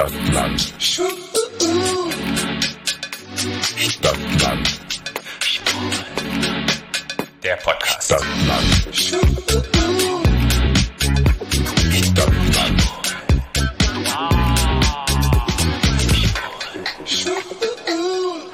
[0.00, 0.60] Stadtland.
[3.76, 4.80] Stadtland.
[7.44, 8.04] Der Podcast.
[8.04, 8.64] Stadtland.
[11.92, 12.82] Stadtland.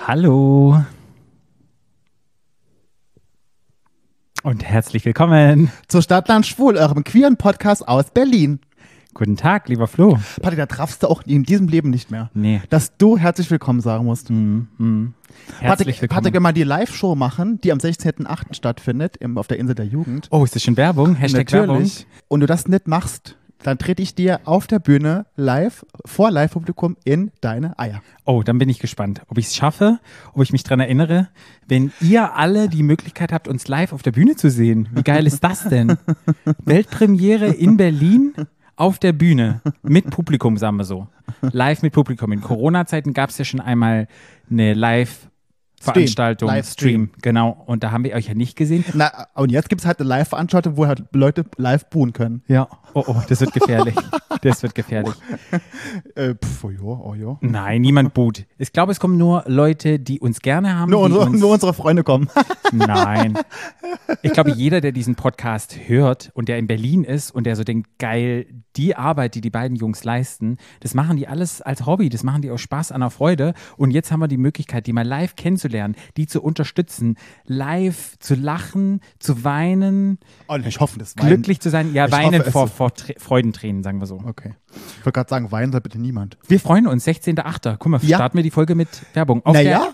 [0.08, 0.82] Hallo.
[4.42, 5.70] Und herzlich willkommen.
[5.86, 8.58] Zu Stadtland Schwul, eurem queeren Podcast aus Berlin.
[9.16, 10.18] Guten Tag, lieber Flo.
[10.42, 12.28] Patti, da traffst du auch in diesem Leben nicht mehr.
[12.34, 12.60] Nee.
[12.68, 14.28] Dass du herzlich willkommen sagen musst.
[14.28, 15.14] Herzlich
[15.58, 16.08] Patrick, willkommen.
[16.18, 18.52] Patrick, wenn wir die Live-Show machen, die am 16.08.
[18.52, 20.28] stattfindet, im, auf der Insel der Jugend.
[20.30, 21.14] oh, ist das schon Werbung?
[21.14, 22.06] Hashtag Natürlich.
[22.28, 26.98] Und du das nicht machst, dann trete ich dir auf der Bühne live, vor Live-Publikum
[27.04, 27.94] in deine Eier.
[27.94, 28.08] Werbung.
[28.26, 29.98] Oh, dann bin ich gespannt, ob ich es schaffe,
[30.34, 31.28] ob ich mich dran erinnere,
[31.66, 34.90] wenn ihr alle die Möglichkeit habt, uns live auf der Bühne zu sehen.
[34.92, 35.96] Wie geil ist das denn?
[36.66, 38.34] Weltpremiere in Berlin
[38.76, 41.08] auf der Bühne mit Publikum, sagen wir so.
[41.40, 42.32] Live mit Publikum.
[42.32, 44.06] In Corona-Zeiten gab es ja schon einmal
[44.50, 45.28] eine Live-
[45.80, 47.08] Veranstaltung, Livestream.
[47.08, 47.62] Stream, genau.
[47.66, 48.84] Und da haben wir euch ja nicht gesehen.
[48.94, 52.42] Na, und jetzt gibt es halt eine Live-Veranstaltung, wo halt Leute live buhen können.
[52.48, 52.68] Ja.
[52.94, 53.94] Oh, oh, das wird gefährlich.
[54.42, 55.14] das wird gefährlich.
[56.14, 57.38] Äh, pf, oh ja, oh ja.
[57.42, 58.46] Nein, niemand boot.
[58.56, 60.90] Ich glaube, es kommen nur Leute, die uns gerne haben.
[60.90, 62.28] Nur unsere, uns, nur unsere Freunde kommen.
[62.72, 63.38] Nein.
[64.22, 67.64] Ich glaube, jeder, der diesen Podcast hört und der in Berlin ist und der so
[67.64, 68.46] denkt, geil,
[68.76, 72.42] die Arbeit, die die beiden Jungs leisten, das machen die alles als Hobby, das machen
[72.42, 73.52] die aus Spaß an der Freude.
[73.76, 75.65] Und jetzt haben wir die Möglichkeit, die mal live kennenzulernen,
[76.16, 81.70] die zu unterstützen, live zu lachen, zu weinen, Und ich hoffe, das Weinen- glücklich zu
[81.70, 81.92] sein.
[81.94, 84.16] Ja, Ich weinen hoffe, vor, vor Trä- Freudentränen, sagen wir so.
[84.24, 84.54] Okay.
[84.98, 86.36] Ich wollte gerade sagen, weinen soll bitte niemand.
[86.48, 87.76] Wir freuen uns, 16.8.
[87.78, 88.16] Guck mal, Ja.
[88.18, 89.44] starten wir die Folge mit Werbung.
[89.44, 89.92] Auf, Na der,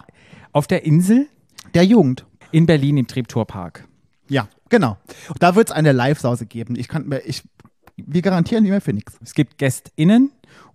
[0.53, 1.29] auf der Insel
[1.75, 2.27] Der Jugend.
[2.51, 3.87] in Berlin im Treptower-Park.
[4.29, 4.97] Ja, genau.
[5.29, 6.75] Und da wird es eine Live-Sause geben.
[6.77, 7.43] Ich kann mir, ich,
[7.97, 9.19] wir garantieren nicht mehr für nichts.
[9.23, 10.31] Es gibt GästInnen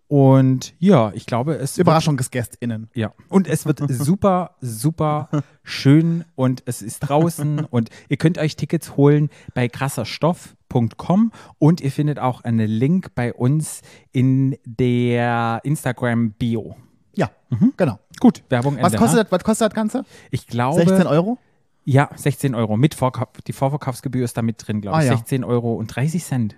[0.08, 2.90] und ja, ich glaube, es Überraschungsgästinnen.
[2.94, 3.12] Ja.
[3.30, 5.30] Und es wird super, super
[5.64, 11.92] schön und es ist draußen und ihr könnt euch Tickets holen bei krasserstoff.com und ihr
[11.92, 16.76] findet auch einen Link bei uns in der Instagram-Bio.
[17.16, 17.30] Ja,
[17.78, 18.00] genau.
[18.20, 19.24] Gut, Werbung Was Ende, kostet, ha?
[19.24, 20.06] das, was kostet das Ganze?
[20.32, 21.38] Ich glaube, 16 Euro?
[21.84, 22.78] Ja, 16 Euro.
[22.78, 25.08] Mit Vorkauf, die Vorverkaufsgebühr ist da mit drin, glaube Ah, ich.
[25.08, 25.16] ja.
[25.18, 26.56] 16 Euro und 30 Cent.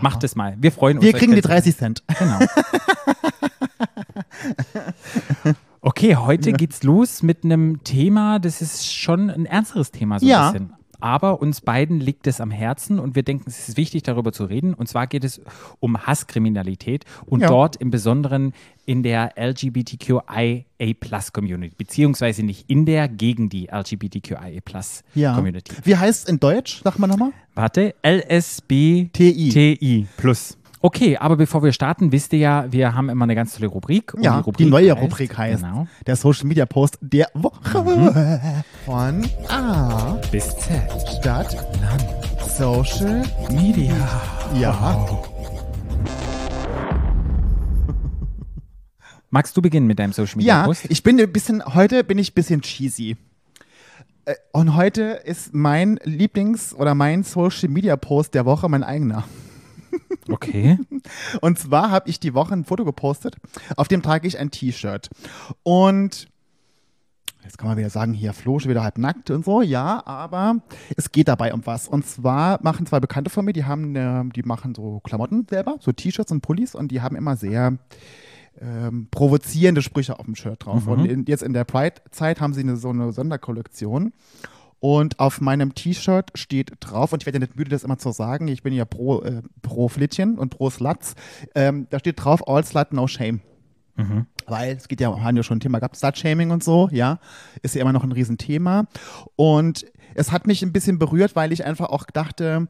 [0.00, 0.56] Macht es mal.
[0.58, 1.04] Wir freuen uns.
[1.06, 1.64] Wir kriegen die kennenzulernen.
[1.64, 2.02] 30 Cent.
[2.18, 2.38] Genau.
[5.80, 10.48] Okay, heute geht's los mit einem Thema, das ist schon ein ernsteres Thema so Ja.
[10.48, 10.72] ein bisschen.
[11.00, 14.44] Aber uns beiden liegt es am Herzen und wir denken, es ist wichtig, darüber zu
[14.44, 14.74] reden.
[14.74, 15.40] Und zwar geht es
[15.80, 17.48] um Hasskriminalität und Ja.
[17.48, 18.52] dort im Besonderen
[18.84, 23.80] in der LGBTQIA-Plus-Community, beziehungsweise nicht in der, gegen die Ja.
[23.80, 25.72] LGBTQIA-Plus-Community.
[25.84, 26.80] Wie heißt es in Deutsch?
[26.84, 27.30] Sag mal nochmal.
[27.54, 29.08] Warte, LSBTI
[29.78, 30.06] TI.
[30.16, 30.57] plus.
[30.80, 34.14] Okay, aber bevor wir starten, wisst ihr ja, wir haben immer eine ganz tolle Rubrik.
[34.14, 35.88] Und Ja, die, Rubrik neue Rubrik heißt Genau.
[36.06, 38.62] der Social Media Post der Woche Mhm.
[38.84, 40.80] von A Bis Z.
[41.18, 41.56] Stadt
[42.56, 43.94] Social Media.
[44.54, 45.04] Ja.
[49.30, 50.86] Magst du beginnen mit deinem Social Media Ja, Post?
[50.88, 53.16] ich bin ein bisschen, heute bin ich ein bisschen cheesy.
[54.24, 59.24] Äh, Und heute ist mein Lieblings- oder mein Social Media Post der Woche mein eigener.
[60.30, 60.78] Okay.
[61.40, 63.36] Und zwar habe ich die Woche ein Foto gepostet,
[63.76, 65.08] auf dem trage ich ein T-Shirt.
[65.62, 66.28] Und
[67.44, 70.56] jetzt kann man wieder sagen, hier Flo schon wieder halb nackt und so, ja, aber
[70.96, 71.88] es geht dabei um was.
[71.88, 75.76] Und zwar machen zwei Bekannte von mir, die haben, eine, die machen so Klamotten selber,
[75.80, 77.78] so T-Shirts und Pullis und die haben immer sehr
[78.60, 80.86] ähm, provozierende Sprüche auf dem Shirt drauf.
[80.86, 84.12] Und in, jetzt in der Pride-Zeit haben sie eine, so eine Sonderkollektion.
[84.80, 88.12] Und auf meinem T-Shirt steht drauf, und ich werde ja nicht müde, das immer zu
[88.12, 91.14] sagen, ich bin ja pro, äh, pro Flittchen und pro Sluts,
[91.54, 93.40] ähm, da steht drauf, all slut, no shame.
[94.46, 97.18] Weil es geht ja, haben ja schon ein Thema gehabt, Slut-Shaming und so, ja,
[97.62, 98.86] ist ja immer noch ein Riesenthema.
[99.34, 99.84] Und
[100.14, 102.68] es hat mich ein bisschen berührt, weil ich einfach auch dachte,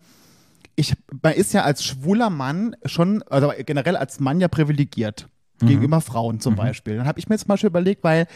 [0.74, 5.28] ich, man ist ja als schwuler Mann schon, also generell als Mann ja privilegiert
[5.60, 6.96] gegenüber Frauen zum Beispiel.
[6.96, 8.26] Dann habe ich mir jetzt zum Beispiel überlegt, weil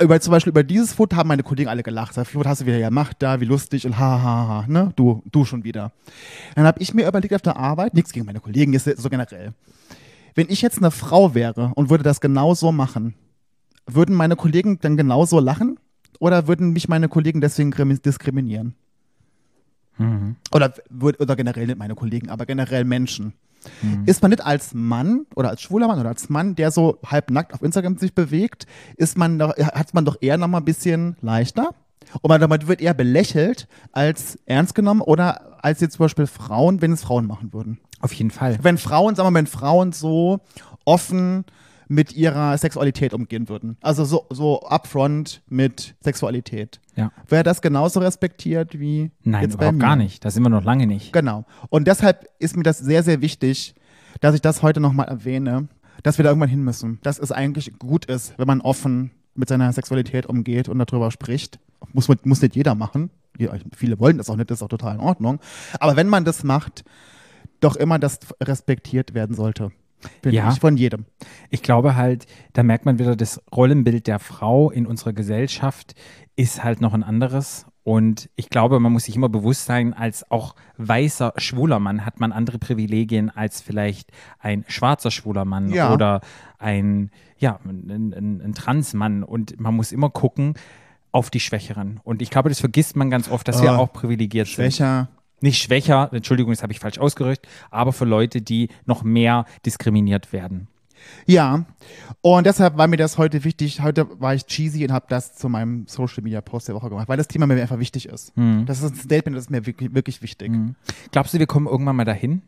[0.00, 2.14] über, zum Beispiel über dieses Foto haben meine Kollegen alle gelacht.
[2.14, 4.92] Flo, was hast du wieder gemacht da, wie lustig und ha, ha, ha, ne?
[4.96, 5.92] Du, du schon wieder.
[6.54, 9.52] Dann habe ich mir überlegt auf der Arbeit, nichts gegen meine Kollegen, ist so generell.
[10.34, 13.14] Wenn ich jetzt eine Frau wäre und würde das genauso machen,
[13.86, 15.78] würden meine Kollegen dann genauso lachen?
[16.18, 18.74] Oder würden mich meine Kollegen deswegen krimi- diskriminieren?
[20.52, 23.34] Oder, würd- oder generell nicht meine Kollegen, aber generell Menschen.
[24.06, 27.54] Ist man nicht als Mann oder als schwuler Mann oder als Mann, der so halbnackt
[27.54, 28.66] auf Instagram sich bewegt,
[28.96, 31.70] ist man doch, hat man doch eher noch mal ein bisschen leichter,
[32.22, 36.82] Und man, damit wird eher belächelt als ernst genommen oder als jetzt zum Beispiel Frauen,
[36.82, 37.78] wenn es Frauen machen würden.
[38.00, 38.58] Auf jeden Fall.
[38.62, 40.40] Wenn Frauen, sagen wir mal, wenn Frauen so
[40.84, 41.44] offen
[41.88, 43.76] mit ihrer Sexualität umgehen würden.
[43.80, 46.80] Also so, so upfront mit Sexualität.
[46.96, 47.12] Ja.
[47.28, 49.84] Wäre das genauso respektiert wie Nein, jetzt bei überhaupt mir?
[49.84, 50.24] gar nicht.
[50.24, 51.12] Da sind wir noch lange nicht.
[51.12, 51.44] Genau.
[51.68, 53.74] Und deshalb ist mir das sehr, sehr wichtig,
[54.20, 55.68] dass ich das heute nochmal erwähne,
[56.02, 56.98] dass wir da irgendwann hin müssen.
[57.02, 61.58] Dass es eigentlich gut ist, wenn man offen mit seiner Sexualität umgeht und darüber spricht.
[61.92, 63.10] Muss, muss nicht jeder machen.
[63.76, 65.40] Viele wollen das auch nicht, das ist auch total in Ordnung.
[65.78, 66.84] Aber wenn man das macht,
[67.60, 69.72] doch immer das respektiert werden sollte.
[70.24, 70.50] Ja.
[70.52, 71.06] ich, von jedem.
[71.50, 75.94] Ich glaube halt, da merkt man wieder, das Rollenbild der Frau in unserer Gesellschaft
[76.36, 77.66] ist halt noch ein anderes.
[77.82, 82.18] Und ich glaube, man muss sich immer bewusst sein, als auch weißer schwuler Mann hat
[82.18, 84.10] man andere Privilegien als vielleicht
[84.40, 85.92] ein schwarzer schwuler Mann Ja.
[85.94, 86.20] oder
[86.58, 89.22] ein, ja, ein, ein, ein Transmann.
[89.22, 90.54] Und man muss immer gucken
[91.12, 92.00] auf die Schwächeren.
[92.02, 95.08] Und ich glaube, das vergisst man ganz oft, dass wir Ah, auch privilegiert sind Schwächer.
[95.40, 100.32] Nicht schwächer, Entschuldigung, das habe ich falsch ausgerückt, aber für Leute, die noch mehr diskriminiert
[100.32, 100.68] werden.
[101.26, 101.66] Ja,
[102.20, 103.80] und deshalb war mir das heute wichtig.
[103.80, 107.08] Heute war ich cheesy und habe das zu meinem Social Media Post der Woche gemacht,
[107.08, 108.32] weil das Thema mir einfach wichtig ist.
[108.64, 110.50] Das ist ein Statement, das ist mir wirklich, wirklich wichtig.
[111.12, 112.42] Glaubst du, wir kommen irgendwann mal dahin?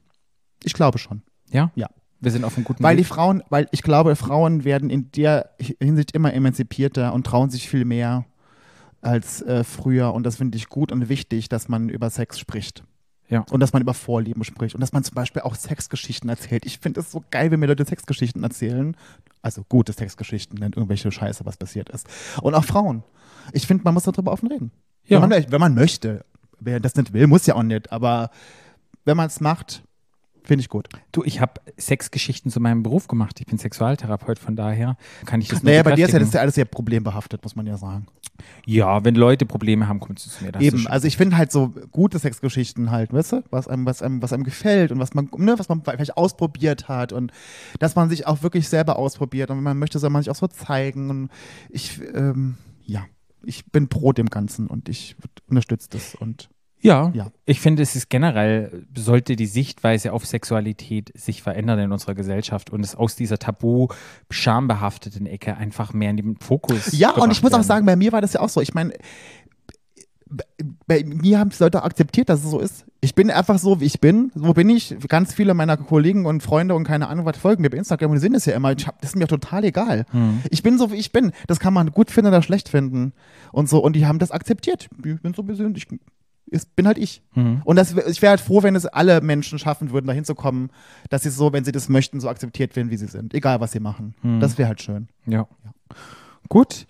[0.64, 1.23] Ich glaube schon.
[1.50, 1.70] Ja?
[1.76, 1.88] Ja.
[2.20, 3.08] Wir sind auf einem guten Weil die Weg.
[3.08, 5.50] Frauen, weil ich glaube, Frauen werden in der
[5.81, 8.25] Hinsicht immer emanzipierter und trauen sich viel mehr
[9.00, 10.12] als äh, früher.
[10.15, 12.85] Und das finde ich gut und wichtig, dass man über Sex spricht.
[13.29, 13.45] Ja.
[13.50, 14.75] Und dass man über Vorlieben spricht.
[14.75, 16.65] Und dass man zum Beispiel auch Sexgeschichten erzählt.
[16.65, 18.97] Ich finde es so geil, wenn mir Leute Sexgeschichten erzählen.
[19.43, 22.06] Also gute Sexgeschichten, nicht irgendwelche Scheiße, was passiert ist.
[22.43, 23.03] Und auch Frauen.
[23.53, 24.73] Ich finde, man muss darüber offen reden.
[25.05, 25.23] Ja.
[25.23, 26.25] Wenn, man, wenn man möchte.
[26.61, 27.93] Wer das nicht will, muss ja auch nicht.
[27.93, 28.31] Aber
[29.05, 29.83] wenn man es macht,
[30.49, 30.89] finde ich gut.
[31.12, 33.39] Du, ich habe Sexgeschichten zu meinem Beruf gemacht.
[33.39, 34.97] Ich bin Sexualtherapeut, von daher
[35.27, 37.43] kann ich das nur Naja, bei dir ist ja das ist ja alles sehr problembehaftet,
[37.45, 38.06] muss man ja sagen.
[38.65, 40.53] Ja, wenn Leute Probleme haben, kommen sie zu mir.
[40.53, 44.03] Das Eben, also ich finde halt so gute Sexgeschichten halt, weißt du, was einem, was
[44.03, 47.33] einem, was einem gefällt und was man, ne, was man vielleicht ausprobiert hat und
[47.79, 50.37] dass man sich auch wirklich selber ausprobiert und wenn man möchte, soll man sich auch
[50.37, 51.31] so zeigen und
[51.69, 53.05] ich, ähm, ja,
[53.45, 55.17] ich bin pro dem Ganzen und ich
[55.49, 56.49] unterstütze das und
[56.81, 57.33] Ja, Ja.
[57.45, 62.71] ich finde, es ist generell, sollte die Sichtweise auf Sexualität sich verändern in unserer Gesellschaft
[62.71, 63.89] und es aus dieser tabu
[64.31, 67.67] schambehafteten Ecke einfach mehr in den Fokus Ja, und ich muss auch werden.
[67.67, 68.61] sagen, bei mir war das ja auch so.
[68.61, 68.93] Ich meine,
[70.87, 72.85] bei- mir haben es Leute akzeptiert, dass es so ist.
[73.01, 74.31] Ich bin einfach so, wie ich bin.
[74.35, 74.95] So bin ich.
[75.09, 78.17] Ganz viele meiner Kollegen und Freunde und keine Ahnung, was folgen mir bei Instagram und
[78.17, 78.73] die sehen das ja immer.
[78.73, 80.05] Ich hab, das ist mir total egal.
[80.11, 80.43] Hm.
[80.51, 81.33] Ich bin so, wie ich bin.
[81.47, 83.13] Das kann man gut finden oder schlecht finden.
[83.53, 83.79] Und so.
[83.83, 84.89] Und die haben das akzeptiert.
[85.05, 85.87] Ich bin so persönlich.
[86.50, 87.23] Ich bin halt ich.
[87.35, 87.62] Hm.
[87.65, 90.71] Und das, ich wäre halt froh, wenn es alle Menschen schaffen würden, dahin zu kommen,
[91.11, 93.35] dass sie so, wenn sie das möchten, so akzeptiert werden, wie sie sind.
[93.35, 94.15] Egal, was sie machen.
[94.23, 94.41] Hm.
[94.41, 95.09] Das wäre halt schön.
[95.27, 95.47] Ja.
[96.49, 96.87] Gut.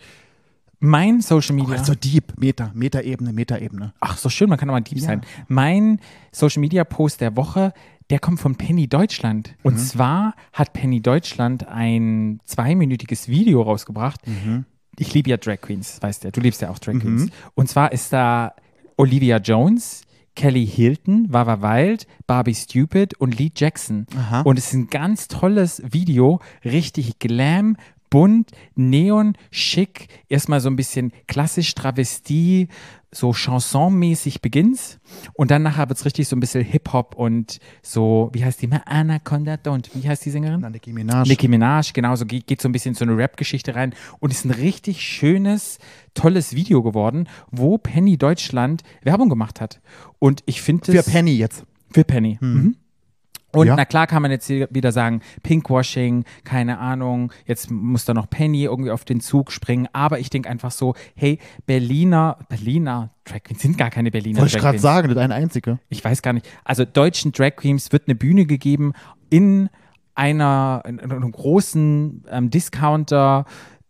[0.80, 1.74] Mein Social Oh, Media.
[1.74, 2.34] ist so deep.
[2.38, 3.94] Meta, Meta-Ebene, Meta-Ebene.
[3.98, 5.06] Ach, so schön, man kann auch mal deep Ja.
[5.06, 5.22] sein.
[5.48, 5.98] Mein
[6.30, 7.72] Social Media Post der Woche,
[8.10, 9.56] der kommt von Penny Deutschland.
[9.64, 9.78] Und Mhm.
[9.78, 14.24] zwar hat Penny Deutschland ein zweiminütiges Video rausgebracht.
[14.28, 14.66] Mhm.
[15.00, 17.28] Ich liebe ja Drag Queens, weißt du, du liebst ja auch Drag Queens.
[17.54, 18.54] Und zwar ist da
[18.98, 20.02] Olivia Jones,
[20.34, 24.06] Kelly Hilton, Wawa Wild, Barbie Stupid und Lee Jackson.
[24.16, 24.42] Aha.
[24.42, 27.76] Und es ist ein ganz tolles Video, richtig glam,
[28.10, 32.68] bunt, neon, schick, erstmal so ein bisschen klassisch Travestie,
[33.10, 34.98] so Chansonmäßig beginnt's
[35.32, 38.82] und dann nachher wird's richtig so ein bisschen Hip-Hop und so, wie heißt die mal?
[38.84, 40.60] Anaconda Don't, wie heißt die Sängerin?
[40.60, 41.26] Na, Nicki Minaj.
[41.26, 44.44] Nicki Minaj, genau, so geht, geht so ein bisschen so eine Rap-Geschichte rein und ist
[44.44, 45.78] ein richtig schönes,
[46.14, 49.80] tolles Video geworden, wo Penny Deutschland Werbung gemacht hat.
[50.18, 51.02] Und ich finde Für.
[51.02, 51.64] Penny jetzt.
[51.90, 52.38] Für Penny.
[52.40, 52.76] Mhm.
[53.52, 53.76] Und Ja.
[53.76, 58.28] na klar kann man jetzt hier wieder sagen, Pinkwashing, keine Ahnung, jetzt muss da noch
[58.28, 63.42] Penny irgendwie auf den Zug springen, aber ich denke einfach so, hey, Berliner, Berliner Drag
[63.44, 64.82] Queens sind gar keine Berliner Wollte ich Drag gerade Queens.
[64.82, 65.78] sagen, das ist eine einzige.
[65.88, 66.46] Ich weiß gar nicht.
[66.64, 68.92] Also deutschen Drag Queens wird eine Bühne gegeben
[69.30, 69.70] in
[70.14, 73.44] einer in, in einem großen ähm, Discounter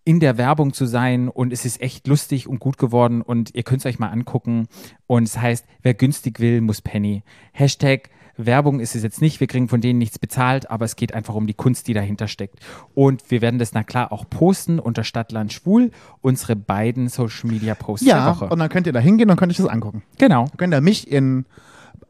[0.05, 3.63] in der Werbung zu sein und es ist echt lustig und gut geworden und ihr
[3.63, 4.67] könnt es euch mal angucken
[5.07, 7.23] und es heißt, wer günstig will, muss Penny.
[7.53, 8.09] Hashtag
[8.39, 11.35] Werbung ist es jetzt nicht, wir kriegen von denen nichts bezahlt, aber es geht einfach
[11.35, 12.61] um die Kunst, die dahinter steckt.
[12.95, 15.91] Und wir werden das na klar auch posten unter Stadtland Schwul,
[16.21, 18.49] unsere beiden Social Media Posts Ja, der Woche.
[18.53, 20.03] und dann könnt ihr da hingehen und könnt euch das angucken.
[20.19, 20.45] genau.
[20.47, 21.45] Dann könnt ihr mich in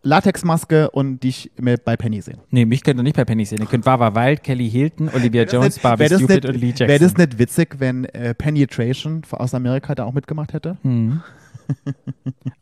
[0.03, 2.39] Latexmaske und dich bei Penny sehen.
[2.51, 3.59] Nee, mich könnt ihr nicht bei Penny sehen.
[3.61, 6.75] Ihr könnt Wawa Wild, Kelly Hilton, Olivia Jones, Barbie Wäre das, Stupid nicht, und Lee
[6.79, 7.17] wär das Jackson.
[7.27, 10.77] nicht witzig, wenn äh, Penetration aus Amerika da auch mitgemacht hätte?
[10.83, 11.21] Hm.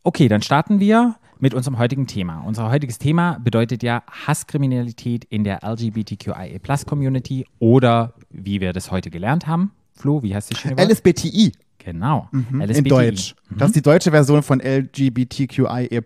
[0.03, 2.41] Okay, dann starten wir mit unserem heutigen Thema.
[2.41, 9.47] Unser heutiges Thema bedeutet ja Hasskriminalität in der LGBTQIA-Plus-Community oder wie wir das heute gelernt
[9.47, 9.71] haben.
[9.93, 10.89] Flo, wie heißt die schöne Wort?
[10.91, 11.51] LSBTI.
[11.79, 12.29] Genau.
[12.31, 12.89] In LSBTI.
[12.89, 13.35] Deutsch.
[13.49, 16.01] Das ist die deutsche Version von LGBTQIA+.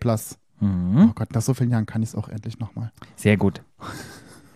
[0.60, 1.10] Mhm.
[1.10, 2.92] Oh Gott, nach so vielen Jahren kann ich es auch endlich nochmal.
[3.16, 3.62] Sehr gut.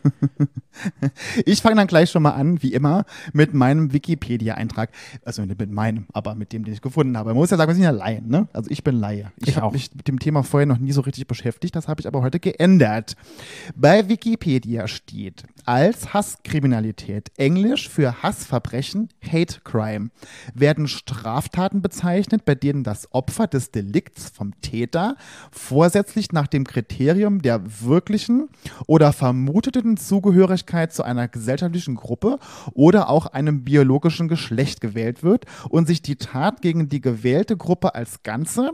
[1.46, 4.90] Ich fange dann gleich schon mal an, wie immer, mit meinem Wikipedia-Eintrag.
[5.24, 7.30] Also nicht mit meinem, aber mit dem, den ich gefunden habe.
[7.30, 8.48] Man muss ja sagen, wir sind ja Laien, ne?
[8.54, 9.32] Also ich bin Laie.
[9.38, 11.76] Ich, Ich habe mich mit dem Thema vorher noch nie so richtig beschäftigt.
[11.76, 13.16] Das habe ich aber heute geändert.
[13.76, 20.10] Bei Wikipedia steht als Hasskriminalität, Englisch für Hassverbrechen, Hate Crime,
[20.54, 25.16] werden Straftaten bezeichnet, bei denen das Opfer des Delikts vom Täter
[25.52, 28.50] vorsätzlich nach dem Kriterium der wirklichen
[28.88, 32.40] oder vermuteten Zugehörigkeit zu einer gesellschaftlichen Gruppe
[32.74, 37.96] oder auch einem biologischen Geschlecht gewählt wird und sich die Tat gegen die gewählte Gruppe
[37.96, 38.74] als Ganze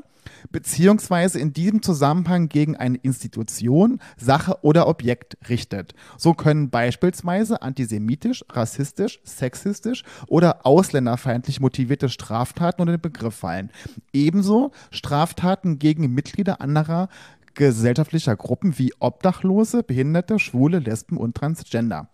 [0.52, 5.94] beziehungsweise in diesem Zusammenhang gegen eine Institution, Sache oder Objekt richtet.
[6.18, 13.72] So können beispielsweise antisemitisch, rassistisch, sexistisch oder ausländerfeindlich motivierte Straftaten unter den Begriff fallen.
[14.14, 17.10] Ebenso Straftaten gegen Mitglieder anderer
[17.54, 22.10] gesellschaftlicher Gruppen wie Obdachlose, Behinderte, Schwule, Lesben und Transgender.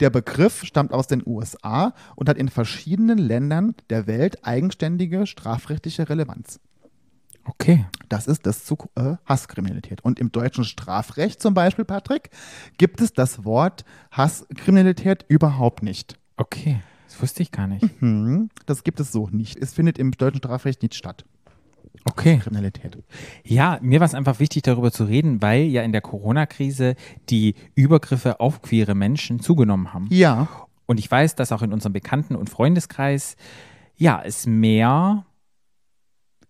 [0.00, 6.08] Der Begriff stammt aus den USA und hat in verschiedenen Ländern der Welt eigenständige strafrechtliche
[6.08, 6.60] Relevanz.
[7.44, 7.86] Okay.
[8.08, 10.02] Das ist das zu äh, Hasskriminalität.
[10.02, 12.30] Und im deutschen Strafrecht zum Beispiel, Patrick,
[12.76, 16.18] gibt es das Wort Hasskriminalität überhaupt nicht.
[16.36, 16.80] Okay.
[17.06, 17.84] Das wusste ich gar nicht.
[18.00, 19.56] Hm, das gibt es so nicht.
[19.56, 21.24] Es findet im deutschen Strafrecht nicht statt.
[22.04, 22.38] Okay.
[22.38, 22.98] Kriminalität.
[23.44, 26.94] Ja, mir war es einfach wichtig, darüber zu reden, weil ja in der Corona-Krise
[27.28, 30.06] die Übergriffe auf queere Menschen zugenommen haben.
[30.10, 30.48] Ja.
[30.86, 33.36] Und ich weiß, dass auch in unserem Bekannten- und Freundeskreis,
[33.96, 35.26] ja, es mehr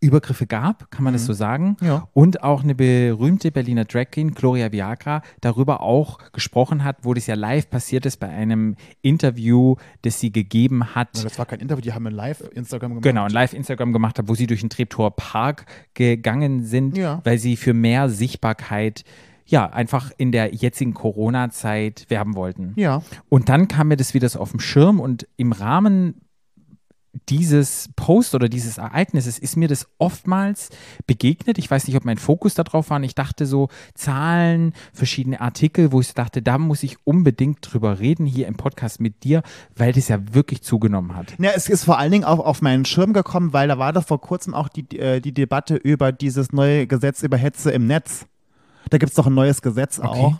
[0.00, 1.76] Übergriffe gab, kann man das so sagen.
[1.80, 2.08] Ja.
[2.12, 7.26] Und auch eine berühmte Berliner Drag Queen, Gloria Viagra, darüber auch gesprochen hat, wo das
[7.26, 11.24] ja live passiert ist bei einem Interview, das sie gegeben hat.
[11.24, 13.02] Das war kein Interview, die haben ein Live-Instagram gemacht.
[13.02, 17.20] Genau, ein Live-Instagram gemacht hat, wo sie durch den Treptower Park gegangen sind, Ja.
[17.24, 19.04] weil sie für mehr Sichtbarkeit
[19.46, 22.74] ja einfach in der jetzigen Corona-Zeit werben wollten.
[22.76, 23.02] Ja.
[23.28, 26.20] Und dann kam mir das wieder so auf dem Schirm und im Rahmen
[27.28, 30.70] dieses Post oder dieses Ereignisses ist mir das oftmals
[31.06, 31.58] begegnet.
[31.58, 32.96] Ich weiß nicht, ob mein Fokus darauf war.
[32.96, 37.98] Und ich dachte so Zahlen, verschiedene Artikel, wo ich dachte, da muss ich unbedingt drüber
[37.98, 39.42] reden hier im Podcast mit dir,
[39.76, 41.34] weil das ja wirklich zugenommen hat.
[41.38, 44.06] Ja, es ist vor allen Dingen auch auf meinen Schirm gekommen, weil da war doch
[44.06, 48.26] vor kurzem auch die, äh, die Debatte über dieses neue Gesetz über Hetze im Netz.
[48.90, 50.38] Da gibt es doch ein neues Gesetz auch,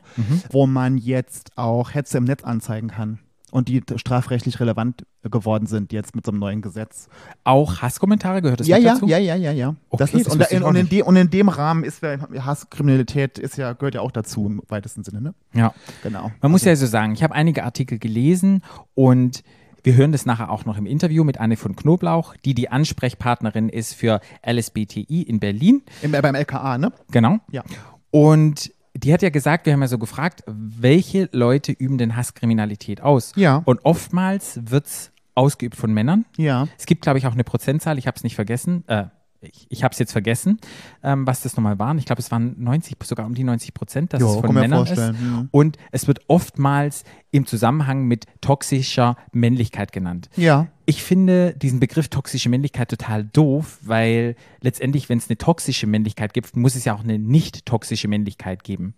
[0.51, 3.19] wo man jetzt auch Hetze im Netz anzeigen kann.
[3.51, 7.09] Und die strafrechtlich relevant geworden sind jetzt mit so einem neuen Gesetz.
[7.45, 9.07] Auch Hasskommentare gehört das ja, ja, dazu?
[9.09, 9.75] ja, ja, ja, ja.
[9.93, 10.93] das Okay, ist, das und, in, und, in nicht.
[10.93, 14.63] de, und in dem Rahmen ist ja- Hasskriminalität ist ja, gehört ja auch dazu im
[14.69, 15.35] weitesten Sinne, ne?
[15.55, 15.73] ja.
[16.03, 16.31] Genau.
[16.43, 18.63] Man muss ja so sagen, ich habe einige Artikel gelesen
[18.95, 19.43] und
[19.83, 23.69] wir hören das nachher auch noch im Interview mit Anne von Knoblauch, die die Ansprechpartnerin
[23.69, 25.83] ist für LSBTI in Berlin.
[26.03, 26.93] Im, beim LKA, ne?
[27.11, 27.39] Genau.
[27.51, 27.63] Ja.
[28.11, 28.73] Und
[29.05, 33.33] die hat ja gesagt, wir haben ja so gefragt, welche Leute üben denn Hasskriminalität aus?
[33.37, 33.63] Ja.
[33.65, 36.25] Und oftmals wird es ausgeübt von Männern.
[36.37, 36.67] Ja.
[36.77, 38.85] Es gibt, glaube ich, auch eine Prozentzahl, ich habe es nicht vergessen.
[38.89, 39.05] Äh,
[39.41, 40.59] ich ich habe es jetzt vergessen,
[41.05, 41.97] ähm, was das nochmal waren.
[41.99, 44.83] Ich glaube, es waren 90, sogar um die 90 Prozent, dass Jo, es von Männern
[44.83, 44.89] ist.
[44.89, 45.49] vorstellen, mhm.
[45.53, 50.29] Und es wird oftmals im Zusammenhang mit toxischer Männlichkeit genannt.
[50.35, 50.67] Ja.
[50.91, 56.33] Ich finde diesen Begriff toxische Männlichkeit total doof, weil letztendlich, wenn es eine toxische Männlichkeit
[56.33, 58.95] gibt, muss es ja auch eine nicht toxische Männlichkeit geben.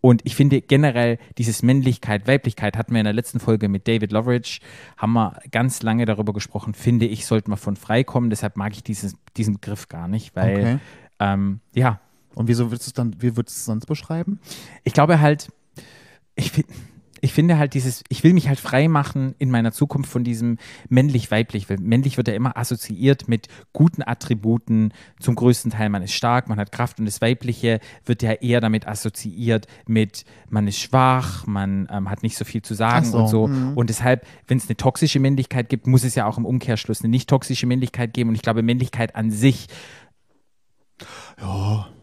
[0.00, 4.10] Und ich finde generell dieses Männlichkeit, Weiblichkeit hatten wir in der letzten Folge mit David
[4.10, 4.58] Loveridge,
[4.96, 8.30] haben wir ganz lange darüber gesprochen, finde ich, sollten wir von freikommen.
[8.30, 10.78] Deshalb mag ich dieses, diesen Begriff gar nicht, weil, Okay.
[11.20, 12.00] ähm, ja,
[12.34, 14.40] Und wieso würdest du es dann, wie würdest du es sonst beschreiben?
[14.82, 15.52] ich glaube halt,
[16.34, 16.64] ich, fi-
[17.20, 20.58] ich finde halt dieses, ich will mich halt frei machen in meiner Zukunft von diesem
[20.88, 21.68] männlich-weiblich.
[21.68, 24.92] Weil männlich wird ja immer assoziiert mit guten Attributen.
[25.20, 28.60] Zum größten Teil, man ist stark, man hat Kraft und das Weibliche wird ja eher
[28.60, 33.18] damit assoziiert mit, man ist schwach, man ähm, hat nicht so viel zu sagen so,
[33.18, 33.46] und so.
[33.48, 33.72] mhm.
[33.76, 37.10] Und deshalb, wenn es eine toxische Männlichkeit gibt, muss es ja auch im Umkehrschluss eine
[37.10, 38.30] nicht toxische Männlichkeit geben.
[38.30, 39.68] Und ich glaube, Männlichkeit an sich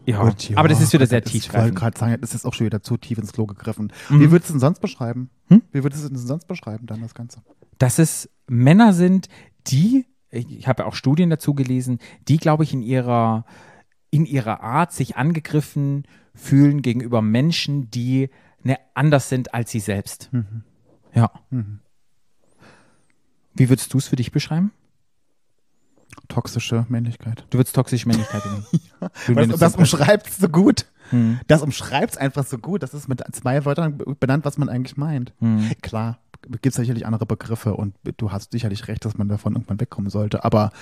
[0.06, 2.44] ja, Gut, ja, aber das ist wieder sehr das- Ich wollte gerade sagen, das ist
[2.46, 3.92] auch schon wieder zu tief ins Klo gegriffen.
[4.08, 5.30] Wie würdest du es denn sonst beschreiben?
[5.48, 5.62] Hm?
[5.72, 7.42] Wie würdest du es denn sonst beschreiben, dann das Ganze?
[7.78, 9.28] dass es Männer sind,
[9.66, 13.44] die, ich habe ja auch Studien dazu gelesen, die, glaube ich, in ihrer,
[14.10, 18.30] in ihrer Art sich angegriffen fühlen gegenüber Menschen, die
[18.62, 20.30] ne, anders sind als sie selbst.
[21.14, 21.30] Ja.
[23.54, 24.72] Wie würdest du es für dich beschreiben?
[26.28, 27.44] Toxische Männlichkeit.
[27.50, 28.66] Du würdest toxische Männlichkeit nehmen.
[29.26, 30.86] Wir Das, das umschreibt es so gut.
[31.10, 31.38] Hm.
[31.46, 32.82] Das umschreibt es einfach so gut.
[32.82, 35.32] Das ist mit zwei Wörtern benannt, was man eigentlich meint.
[35.38, 35.70] Hm.
[35.82, 36.18] Klar,
[36.50, 40.10] gibt es sicherlich andere Begriffe und du hast sicherlich recht, dass man davon irgendwann wegkommen
[40.10, 40.44] sollte.
[40.44, 40.72] Aber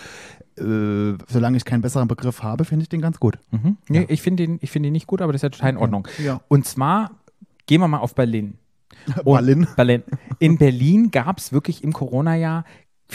[0.56, 3.38] äh, solange ich keinen besseren Begriff habe, finde ich den ganz gut.
[3.50, 3.76] Mhm.
[3.88, 4.04] Nee, Ja.
[4.08, 6.08] ich finde ihn, ich ihn nicht gut, aber das ist ja total in Ordnung.
[6.22, 6.40] Ja.
[6.48, 7.10] Und zwar
[7.66, 8.58] gehen wir mal auf Berlin.
[9.24, 9.66] Berlin.
[9.76, 10.02] Berlin.
[10.38, 12.64] In Berlin gab es wirklich im Corona-Jahr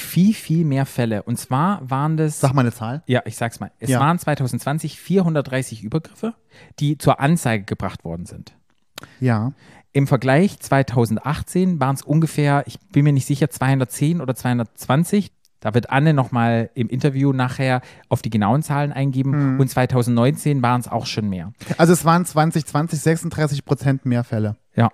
[0.01, 1.23] viel, viel mehr Fälle.
[1.23, 2.39] Und zwar waren das.
[2.39, 3.03] Sag mal eine Zahl.
[3.05, 3.71] Ja, ich sag's mal.
[3.79, 3.99] Es Ja.
[3.99, 6.33] waren 2020 430 Übergriffe,
[6.79, 8.53] die zur Anzeige gebracht worden sind.
[9.19, 9.53] Ja.
[9.91, 15.31] Im Vergleich 2018 waren es ungefähr, ich bin mir nicht sicher, 210 oder 220.
[15.61, 19.55] Da wird Anne nochmal im Interview nachher auf die genauen Zahlen eingeben.
[19.55, 19.59] Mhm.
[19.59, 21.51] Und 2019 waren es auch schon mehr.
[21.77, 24.55] Also es waren 2020 36 Prozent mehr Fälle.
[24.75, 24.91] Ja.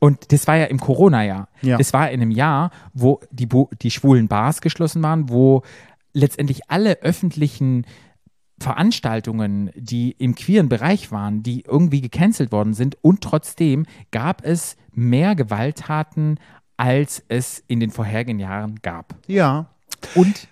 [0.00, 1.48] Und das war ja im Corona-Jahr.
[1.62, 1.76] Ja.
[1.76, 5.62] Das war in einem Jahr, wo die, Bu- die schwulen Bars geschlossen waren, wo
[6.12, 7.84] letztendlich alle öffentlichen
[8.60, 14.76] Veranstaltungen, die im queeren Bereich waren, die irgendwie gecancelt worden sind und trotzdem gab es
[14.92, 16.40] mehr Gewalttaten,
[16.76, 19.14] als es in den vorherigen Jahren gab.
[19.26, 19.66] Ja.
[20.14, 20.48] Und.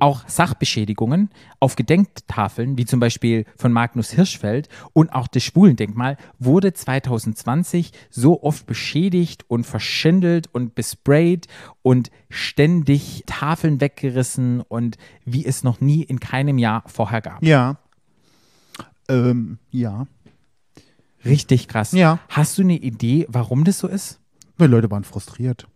[0.00, 6.72] Auch Sachbeschädigungen auf Gedenktafeln, wie zum Beispiel von Magnus Hirschfeld und auch das Schwulendenkmal, wurde
[6.72, 11.46] 2020 so oft beschädigt und verschindelt und besprayt
[11.82, 17.42] und ständig Tafeln weggerissen und wie es noch nie in keinem Jahr vorher gab.
[17.42, 17.78] Ja.
[19.08, 20.06] Ähm, ja.
[21.24, 21.92] Richtig krass.
[21.92, 22.18] Ja.
[22.28, 24.20] Hast du eine Idee, warum das so ist?
[24.58, 25.66] Die Leute waren frustriert.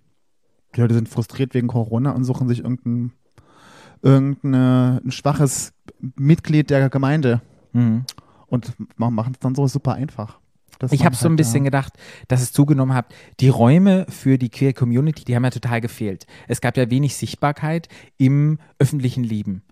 [0.75, 3.13] Die Leute sind frustriert wegen Corona und suchen sich irgendein,
[4.05, 5.73] irgendein ein schwaches
[6.17, 7.41] Mitglied der Gemeinde
[7.73, 8.05] Mhm.
[8.47, 10.39] und ma- machen es dann so super einfach.
[10.91, 11.71] Ich habe so ein halt, bisschen ja.
[11.71, 11.95] gedacht,
[12.29, 13.07] dass es zugenommen hat.
[13.41, 16.27] Die Räume für die Queer Community, die haben ja total gefehlt.
[16.47, 19.63] Es gab ja wenig Sichtbarkeit im öffentlichen Leben.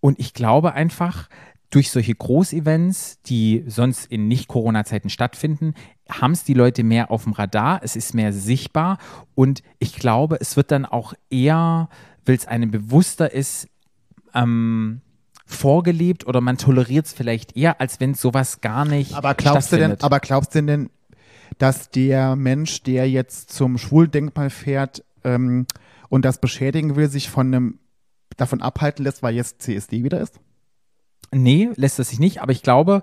[0.00, 1.28] Und ich glaube einfach,
[1.70, 5.74] durch solche Großevents, die sonst in Nicht-Corona-Zeiten stattfinden,
[6.10, 8.98] haben es die Leute mehr auf dem Radar, es ist mehr sichtbar
[9.34, 11.88] und ich glaube, es wird dann auch eher,
[12.24, 13.68] weil es einem bewusster ist,
[14.34, 15.00] ähm,
[15.46, 19.76] vorgelebt oder man toleriert es vielleicht eher, als wenn sowas gar nicht Aber glaubst du
[19.76, 20.90] denn, aber glaubst du denn,
[21.58, 25.66] dass der Mensch, der jetzt zum Schwuldenkmal fährt ähm,
[26.08, 27.78] und das beschädigen will, sich von einem
[28.36, 30.40] davon abhalten lässt, weil jetzt CSD wieder ist?
[31.30, 33.02] Nee, lässt es sich nicht, aber ich glaube,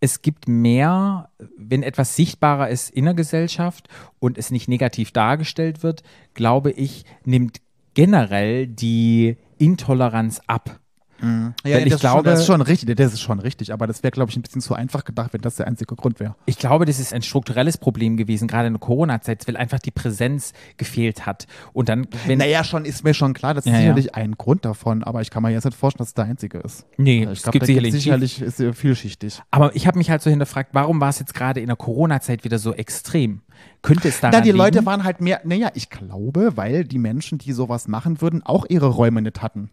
[0.00, 5.82] es gibt mehr, wenn etwas sichtbarer ist in der Gesellschaft und es nicht negativ dargestellt
[5.82, 6.02] wird,
[6.34, 7.60] glaube ich, nimmt
[7.96, 10.80] generell die Intoleranz ab.
[11.20, 13.72] Ja, Weil ich das, ist schon, glaube- das ist schon richtig, das ist schon richtig,
[13.72, 16.20] aber das wäre, glaube ich, ein bisschen zu einfach gedacht, wenn das der einzige Grund
[16.20, 16.34] wäre.
[16.46, 19.90] Ich glaube, das ist ein strukturelles Problem gewesen, gerade in der Corona-Zeit, weil einfach die
[19.90, 21.46] Präsenz gefehlt hat.
[21.72, 22.38] Und dann, wenn.
[22.38, 23.80] Naja, schon ist mir schon klar, das ist Ja, ja.
[23.94, 26.58] sicherlich ein Grund davon, aber ich kann mir jetzt nicht vorstellen, dass es der einzige
[26.58, 26.86] ist.
[26.98, 27.92] nee, ich es glaube, gibt sicherlich.
[27.94, 29.40] sicherlich ist ja vielschichtig.
[29.50, 32.44] Aber ich habe mich halt so hinterfragt, warum war es jetzt gerade in der Corona-Zeit
[32.44, 33.40] wieder so extrem?
[33.82, 34.58] Könnte es daran Na, die liegen?
[34.58, 38.66] Leute waren halt mehr, naja, ich glaube, weil die Menschen, die sowas machen würden, auch
[38.68, 39.70] ihre Räume nicht hatten.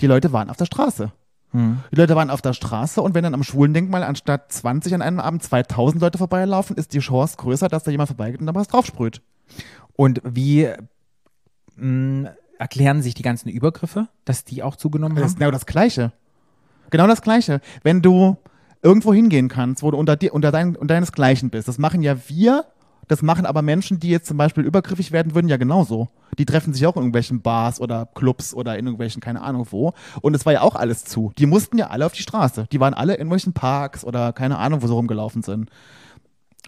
[0.00, 1.12] Die Leute waren auf der Straße.
[1.52, 1.80] Hm.
[1.90, 5.18] Die Leute waren auf der Straße und wenn dann am Schwulendenkmal anstatt 20 an einem
[5.20, 8.68] Abend 2000 Leute vorbeilaufen, ist die Chance größer, dass da jemand vorbeigeht und da was
[8.68, 9.20] draufsprüht.
[9.96, 10.68] Und wie
[11.76, 15.28] mh, erklären sich die ganzen Übergriffe, dass die auch zugenommen Das haben?
[15.30, 16.12] ist genau das Gleiche.
[16.90, 17.60] Genau das Gleiche.
[17.82, 18.36] Wenn du
[18.82, 22.16] irgendwo hingehen kannst, wo du unter, dir, unter, dein, unter deinesgleichen bist, das machen ja
[22.28, 22.64] wir,
[23.08, 26.08] das machen aber Menschen, die jetzt zum Beispiel übergriffig werden würden, ja genauso.
[26.38, 29.94] Die treffen sich auch in irgendwelchen Bars oder Clubs oder in irgendwelchen, keine Ahnung wo.
[30.20, 31.32] Und es war ja auch alles zu.
[31.38, 32.66] Die mussten ja alle auf die Straße.
[32.70, 35.70] Die waren alle in irgendwelchen Parks oder keine Ahnung, wo sie rumgelaufen sind.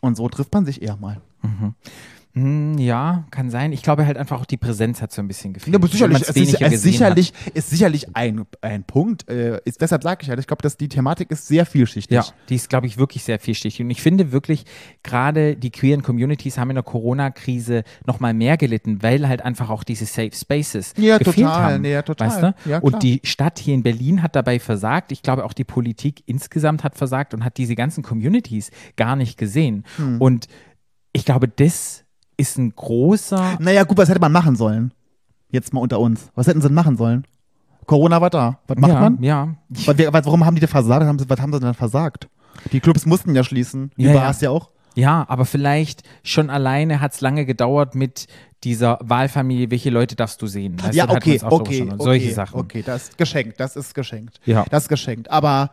[0.01, 1.21] Und so trifft man sich eher mal.
[2.35, 3.73] Hm, ja, kann sein.
[3.73, 5.75] Ich glaube halt einfach auch die Präsenz hat so ein bisschen gefehlt.
[5.75, 9.29] Ja, aber sicherlich, es ist, es sicherlich, ist sicherlich ein, ein Punkt.
[9.29, 12.15] Äh, ist, deshalb sage ich halt, ich glaube, dass die Thematik ist sehr vielschichtig.
[12.15, 13.85] Ja, die ist, glaube ich, wirklich sehr vielschichtig.
[13.85, 14.65] Und ich finde wirklich,
[15.03, 19.69] gerade die queeren Communities haben in der Corona-Krise noch mal mehr gelitten, weil halt einfach
[19.69, 21.73] auch diese Safe Spaces Ja, gefehlt total.
[21.75, 21.85] haben.
[21.85, 22.29] Ja, total.
[22.29, 22.47] Weißt du?
[22.47, 22.85] Ja, klar.
[22.85, 25.13] und die Stadt hier in Berlin hat dabei versagt.
[25.13, 29.37] Ich glaube, auch die Politik insgesamt hat versagt und hat diese ganzen Communities gar nicht
[29.37, 29.85] gesehen.
[29.97, 30.19] Hm.
[30.19, 30.47] Und
[31.13, 32.02] ich glaube, das
[32.43, 34.93] ist ein großer Naja, gut, was hätte man machen sollen?
[35.51, 36.31] Jetzt mal unter uns.
[36.35, 37.25] Was hätten sie denn machen sollen?
[37.87, 38.59] Corona war da.
[38.67, 39.23] Was macht ja, man?
[39.23, 41.05] Ja, was, warum haben die denn versagt?
[41.29, 42.29] Was haben sie denn versagt?
[42.73, 43.91] Die Clubs mussten ja schließen.
[43.97, 44.51] Die Ja, Bars ja.
[44.51, 44.71] auch.
[44.95, 48.27] Ja, aber vielleicht schon alleine hat es lange gedauert mit
[48.63, 50.81] dieser Wahlfamilie, welche Leute darfst du sehen?
[50.83, 52.61] Weißt ja, wir okay, okay, okay, solche Sachen.
[52.61, 54.41] Okay, das ist geschenkt, das ist geschenkt.
[54.45, 54.65] Ja.
[54.71, 55.31] Das ist geschenkt.
[55.31, 55.71] Aber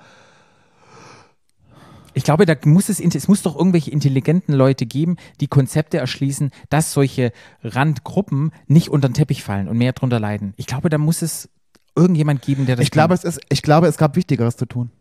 [2.13, 6.51] Ich glaube, da muss es, es muss doch irgendwelche intelligenten Leute geben, die Konzepte erschließen,
[6.69, 7.31] dass solche
[7.63, 10.53] Randgruppen nicht unter den Teppich fallen und mehr drunter leiden.
[10.57, 11.49] Ich glaube, da muss es
[11.95, 13.29] irgendjemand geben, der das ich glaube, kann.
[13.29, 14.91] es ist, ich glaube, es gab Wichtigeres zu tun.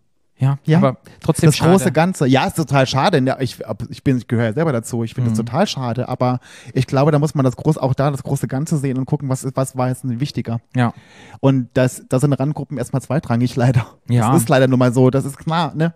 [0.40, 0.78] Ja, Ja.
[0.78, 1.72] aber trotzdem das schade.
[1.72, 2.24] große Ganze.
[2.28, 3.36] Ja, ist total schade.
[3.40, 3.56] Ich,
[3.90, 5.02] ich, bin, ich gehöre ja selber dazu.
[5.02, 5.22] Ich Mhm.
[5.24, 6.08] finde es total schade.
[6.08, 6.38] Aber
[6.74, 9.28] ich glaube, da muss man das groß, auch da das große Ganze sehen und gucken,
[9.28, 10.60] was, ist- was war jetzt wichtiger.
[10.76, 10.94] Ja.
[11.40, 13.86] Und das, das sind Randgruppen erstmal zweitrangig, leider.
[14.08, 14.30] Ja.
[14.30, 15.10] Das ist leider nur mal so.
[15.10, 15.92] Das ist klar, ne?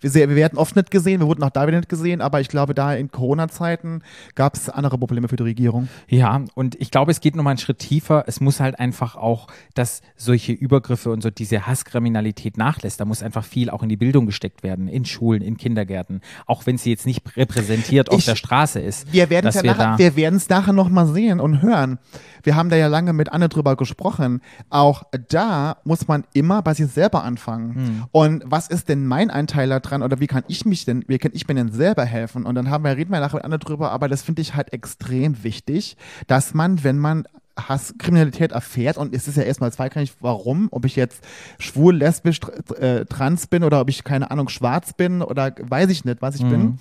[0.00, 2.40] Wir, se- wir werden oft nicht gesehen, wir wurden auch da wieder nicht gesehen, aber
[2.40, 4.02] ich glaube, da in Corona-Zeiten
[4.34, 5.88] gab es andere Probleme für die Regierung.
[6.08, 8.24] Ja, und ich glaube, es geht nochmal einen Schritt tiefer.
[8.26, 13.00] Es muss halt einfach auch, dass solche Übergriffe und so diese Hasskriminalität nachlässt.
[13.00, 16.20] Da muss einfach viel auch in die Bildung gesteckt werden, in Schulen, in Kindergärten.
[16.46, 19.12] Auch wenn sie jetzt nicht repräsentiert auf Ich- der Straße ist.
[19.12, 21.98] Wir werden es ja nachher, wir werden es nachher noch mal sehen und hören.
[22.42, 24.40] Wir haben da ja lange mit Anne drüber gesprochen.
[24.70, 27.74] Auch da muss man immer bei sich selber anfangen.
[27.74, 28.04] Hm.
[28.12, 31.32] Und was ist denn mein Anteil daran oder wie kann ich mich denn, wie kann
[31.34, 32.46] ich mir denn selber helfen?
[32.46, 34.72] Und dann haben wir, reden wir nachher mit Anne drüber, aber das finde ich halt
[34.72, 40.68] extrem wichtig, dass man, wenn man Hasskriminalität erfährt und es ist ja erstmal zweitrangig, warum,
[40.70, 41.22] ob ich jetzt
[41.58, 42.40] schwul, lesbisch,
[42.78, 46.36] äh, trans bin oder ob ich, keine Ahnung, schwarz bin oder weiß ich nicht, was
[46.36, 46.78] ich bin,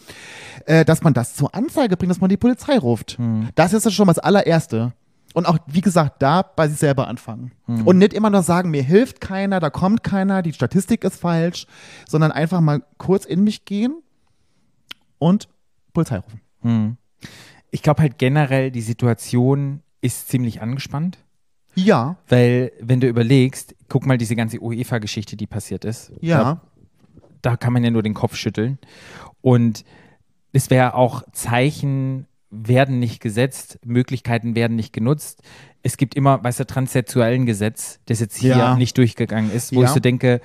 [0.66, 3.18] äh, dass man das zur Anzeige bringt, dass man die Polizei ruft.
[3.56, 4.94] Das ist ja schon mal das allererste.
[5.34, 7.52] Und auch, wie gesagt, da bei sich selber anfangen.
[7.68, 11.68] Und nicht immer nur sagen, mir hilft keiner, da kommt keiner, die Statistik ist falsch,
[12.08, 14.02] sondern einfach mal kurz in mich gehen
[15.20, 15.48] und
[15.94, 16.98] Polizei rufen.
[17.72, 21.20] Ich glaube halt generell, die Situation ist ziemlich angespannt.
[21.76, 26.12] Ja, Weil, wenn du überlegst, guck mal diese ganze UEFA-Geschichte, die passiert ist.
[26.22, 26.44] ja.
[26.44, 26.62] Da,
[27.42, 28.80] da kann man ja nur den Kopf schütteln.
[29.42, 29.86] Und
[30.52, 35.42] es wäre auch Zeichen werden nicht gesetzt, Möglichkeiten werden nicht genutzt.
[35.84, 38.76] Es gibt immer, weißt du, transsexuellen Gesetz, das jetzt hier Ja.
[38.76, 39.88] nicht durchgegangen ist, wo Ja.
[39.88, 40.42] ich so denke,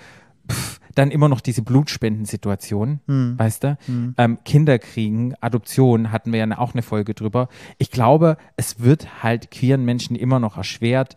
[0.50, 3.38] pff, dann immer noch diese Blutspendensituation, Hm.
[3.38, 3.78] weißt du?
[4.18, 7.48] Ähm, Kinderkriegen, Adoption hatten wir ja auch eine Folge drüber.
[7.78, 11.16] Ich glaube, es wird halt queeren Menschen immer noch erschwert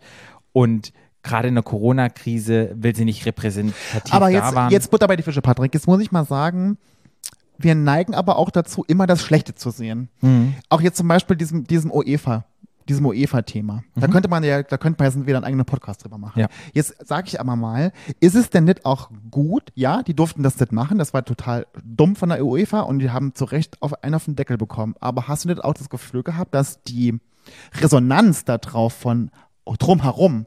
[0.52, 4.72] und gerade in der Corona-Krise will sie nicht repräsentativ Aber da jetzt, waren.
[4.72, 5.74] jetzt Butter bei die Fische, Patrick.
[5.74, 6.78] Jetzt muss ich mal sagen,
[7.58, 10.08] wir neigen aber auch dazu, immer das Schlechte zu sehen.
[10.20, 10.54] Mhm.
[10.68, 12.44] Auch jetzt zum Beispiel diesem, diesem UEFA,
[12.88, 13.82] diesem UEFA-Thema.
[13.96, 16.34] Da könnte man ja, da könnte man jetzt wieder einen eigenen Podcast drüber machen.
[16.36, 16.42] Mhm.
[16.42, 16.48] Ja.
[16.72, 19.72] Jetzt sage ich aber mal, ist es denn nicht auch gut?
[19.74, 20.98] Ja, die durften das nicht machen.
[20.98, 24.24] Das war total dumm von der UEFA und die haben zu Recht auf einen auf
[24.24, 24.94] den Deckel bekommen.
[25.00, 27.18] Aber hast du nicht auch das Gefühl gehabt, dass die
[27.80, 29.30] Resonanz darauf von
[29.78, 30.46] drumherum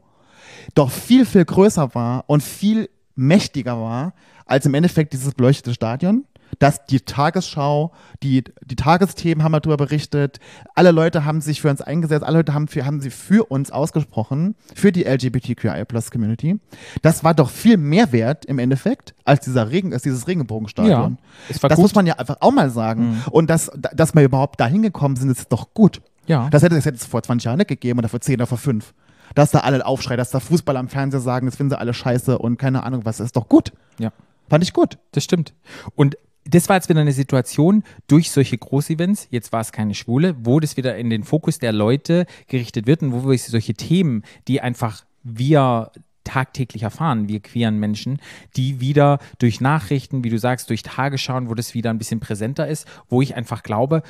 [0.76, 4.14] doch viel, viel größer war und viel mächtiger war,
[4.46, 6.26] als im Endeffekt dieses beleuchtete Stadion.
[6.60, 7.92] Dass die Tagesschau,
[8.24, 10.40] die, die Tagesthemen haben darüber berichtet,
[10.76, 13.72] alle Leute haben sich für uns eingesetzt, alle Leute haben, für, haben sie für uns
[13.72, 16.60] ausgesprochen, für die LGBTQI-Plus-Community.
[17.02, 21.18] Das war doch viel mehr wert im Endeffekt, als, dieser Regen, als dieses Regenbogenstadion.
[21.50, 21.78] Ja, das gut.
[21.84, 23.22] muss man ja einfach auch mal sagen.
[23.32, 26.02] Und dass, dass wir überhaupt dahin gekommen sind, ist doch gut.
[26.28, 26.50] Ja.
[26.50, 28.58] Das hätte, das hätte es vor 20 Jahren nicht gegeben oder vor 10 oder vor
[28.58, 28.94] 5.
[29.36, 32.38] Dass da alle aufschreien, dass da Fußballer am Fernseher sagen, jetzt finden sie alle scheiße
[32.38, 33.72] und keine Ahnung was, ist doch gut.
[33.98, 34.12] ja.
[34.50, 34.98] Fand ich gut.
[35.14, 35.54] Das stimmt.
[35.96, 40.36] Und das war jetzt wieder eine Situation durch solche Großevents, jetzt war es keine Schwule,
[40.40, 44.24] wo das wieder in den Fokus der Leute gerichtet wird und wo wir solche Themen,
[44.48, 45.92] die einfach wir
[46.24, 48.20] tagtäglich erfahren, wir queeren Menschen,
[48.56, 52.68] die wieder durch Nachrichten, wie du sagst, durch Tagesschauen, wo das wieder ein bisschen präsenter
[52.68, 54.04] ist, wo ich einfach glaube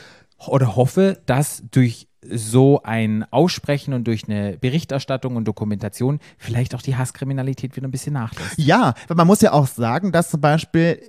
[0.47, 6.81] oder hoffe, dass durch so ein Aussprechen und durch eine Berichterstattung und Dokumentation vielleicht auch
[6.81, 8.57] die Hasskriminalität wieder ein bisschen nachlässt.
[8.57, 11.01] Ja, weil man muss ja auch sagen, dass zum Beispiel,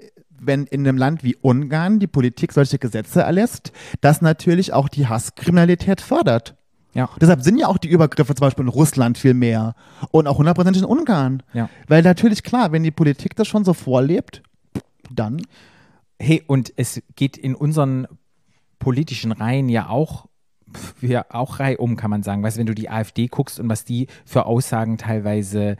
[0.45, 5.07] wenn in einem Land wie Ungarn die Politik solche Gesetze erlässt, das natürlich auch die
[5.07, 6.57] Hasskriminalität fördert.
[6.95, 7.09] Ja.
[7.21, 9.75] Deshalb sind ja auch die Übergriffe zum Beispiel in Russland viel mehr
[10.11, 11.43] und auch hundertprozentig in Ungarn.
[11.55, 11.71] Ja.
[11.89, 14.43] Weil natürlich klar, wenn die Politik das schon so vorlebt,
[15.11, 15.41] dann
[16.23, 18.07] Hey, und es geht in unseren
[18.79, 20.27] politischen Reihen ja auch,
[21.01, 22.45] ja, auch reihum, kann man sagen.
[22.45, 25.77] Weißt du, wenn du die AfD guckst und was die für Aussagen teilweise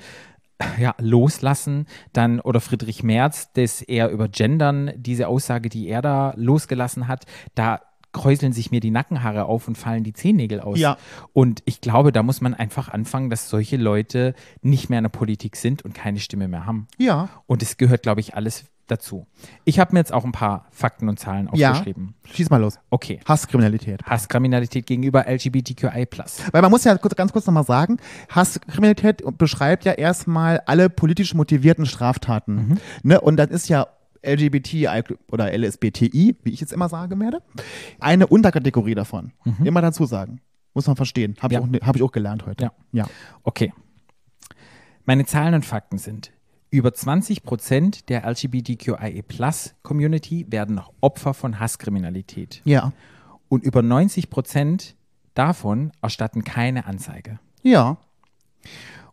[0.79, 6.35] ja, loslassen, dann, oder Friedrich Merz, das eher über Gendern, diese Aussage, die er da
[6.37, 7.81] losgelassen hat, da
[8.13, 10.79] kräuseln sich mir die Nackenhaare auf und fallen die Zehennägel aus.
[10.79, 10.99] Ja.
[11.33, 15.11] Und ich glaube, da muss man einfach anfangen, dass solche Leute nicht mehr in der
[15.11, 16.87] Politik sind und keine Stimme mehr haben.
[16.99, 19.27] ja, Und es gehört, glaube ich, alles dazu.
[19.65, 22.15] Ich habe mir jetzt auch ein paar Fakten und Zahlen ja, aufgeschrieben.
[22.25, 22.79] schieß mal los.
[22.91, 23.21] Okay.
[23.27, 24.03] Hasskriminalität.
[24.05, 26.07] Hasskriminalität gegenüber LGBTQI.
[26.53, 31.35] Weil man muss ja kurz, ganz kurz nochmal sagen, Hasskriminalität beschreibt ja erstmal alle politisch
[31.35, 32.79] motivierten Straftaten.
[33.03, 33.21] Ne?
[33.21, 33.87] Und das ist ja
[34.25, 37.43] LGBTI oder LSBTI, wie ich jetzt immer sagen werde,
[37.99, 39.33] eine Unterkategorie davon.
[39.65, 40.41] Immer dazu sagen.
[40.75, 41.37] Muss man verstehen.
[41.41, 41.61] Habe Ja.
[41.73, 42.65] ich, auch- hab ich auch gelernt heute.
[42.65, 42.73] Ja.
[42.93, 43.07] ja.
[43.43, 43.73] Okay.
[45.05, 46.33] Meine Zahlen und Fakten sind,
[46.73, 52.61] über 20 Prozent der LGBTQIA-Plus-Community werden Opfer von Hasskriminalität.
[52.65, 52.93] Ja.
[53.49, 54.97] Und über 90 Prozent
[55.35, 57.39] davon erstatten keine Anzeige.
[57.63, 57.99] Ja.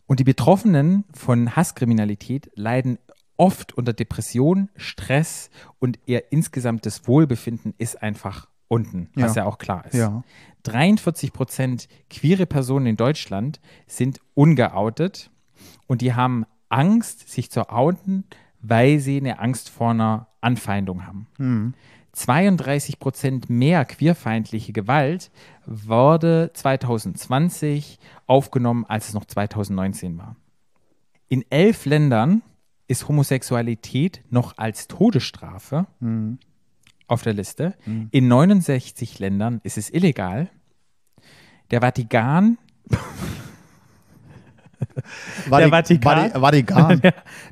[0.07, 2.97] Und die Betroffenen von Hasskriminalität leiden
[3.35, 9.43] oft unter Depression, Stress und ihr insgesamtes Wohlbefinden ist einfach unten, was Ja.
[9.43, 9.95] ja auch klar ist.
[9.95, 10.23] Ja.
[10.63, 15.29] 43 Prozent queere Personen in Deutschland sind ungeoutet
[15.87, 18.23] und die haben Angst, sich zu outen,
[18.61, 21.27] weil sie eine Angst vor einer Anfeindung haben.
[22.13, 25.31] 32 Prozent mehr queerfeindliche Gewalt
[25.65, 30.35] wurde 2020 aufgenommen, als es noch 2019 war.
[31.27, 32.41] In elf Ländern
[32.87, 35.85] ist Homosexualität noch als Todesstrafe
[37.07, 37.75] auf der Liste.
[38.11, 40.49] In 69 Ländern ist es illegal.
[41.71, 42.57] Der Vatikan,
[45.49, 46.31] Der Vatikan?
[46.51, 46.95] Die gar.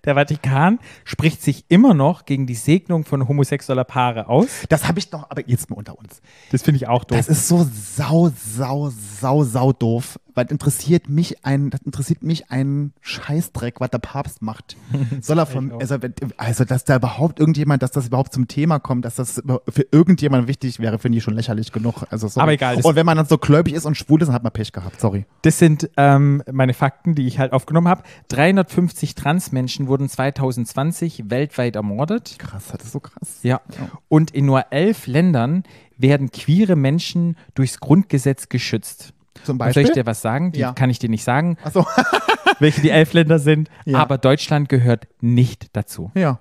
[0.06, 4.66] der Vatikan spricht sich immer noch gegen die Segnung von homosexueller Paare aus.
[4.70, 6.22] Das habe ich doch, aber jetzt mal unter uns.
[6.52, 7.18] Das finde ich auch doof.
[7.18, 10.20] Das ist so sau, sau, sau, sau doof.
[10.38, 14.78] Weil interessiert mich ein, das interessiert mich ein Scheißdreck, was der Papst macht.
[15.22, 15.80] Soll er von, auch.
[15.80, 15.98] also,
[16.38, 20.48] also, dass da überhaupt irgendjemand, dass das überhaupt zum Thema kommt, dass das für irgendjemand
[20.48, 22.06] wichtig wäre, finde ich schon lächerlich genug.
[22.12, 22.44] Also, sorry.
[22.44, 24.44] Aber egal, das- Und wenn man dann so gläubig ist und schwul ist, dann hat
[24.44, 25.02] man Pech gehabt.
[25.02, 25.26] Sorry.
[25.42, 28.04] Das sind ähm, meine Fakten, die ich halt aufgenommen habe.
[28.28, 32.36] 350 Transmenschen wurden 2020 weltweit ermordet.
[32.38, 33.40] Krass, das ist so krass.
[33.42, 33.60] Ja.
[34.08, 35.64] Und in nur elf Ländern
[35.98, 39.14] werden queere Menschen durchs Grundgesetz geschützt.
[39.44, 39.84] Zum Und soll Beispiel.
[39.84, 40.52] ich dir was sagen?
[40.52, 40.74] Die Ja.
[40.74, 41.86] kann ich dir nicht sagen, Achso.
[42.60, 43.70] welche die elf Länder sind.
[43.86, 44.00] Ja.
[44.00, 46.12] Aber Deutschland gehört nicht dazu.
[46.16, 46.40] ja.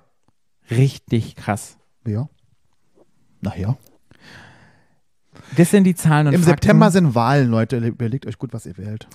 [0.69, 1.77] Richtig krass.
[2.05, 2.27] Ja.
[3.39, 3.77] Naja.
[5.55, 6.61] Das sind die Zahlen und Im Fakten.
[6.61, 7.77] September sind Wahlen, Leute.
[7.77, 9.07] Überlegt euch gut, was ihr wählt.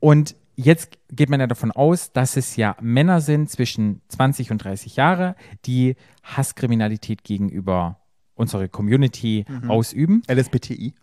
[0.00, 4.58] Und jetzt geht man ja davon aus, dass es ja Männer sind zwischen 20 und
[4.64, 5.94] 30 Jahre, die
[6.24, 8.00] Hasskriminalität gegenüber
[8.34, 9.70] unserer Community Mhm.
[9.70, 10.22] ausüben.
[10.28, 10.94] LSBTI.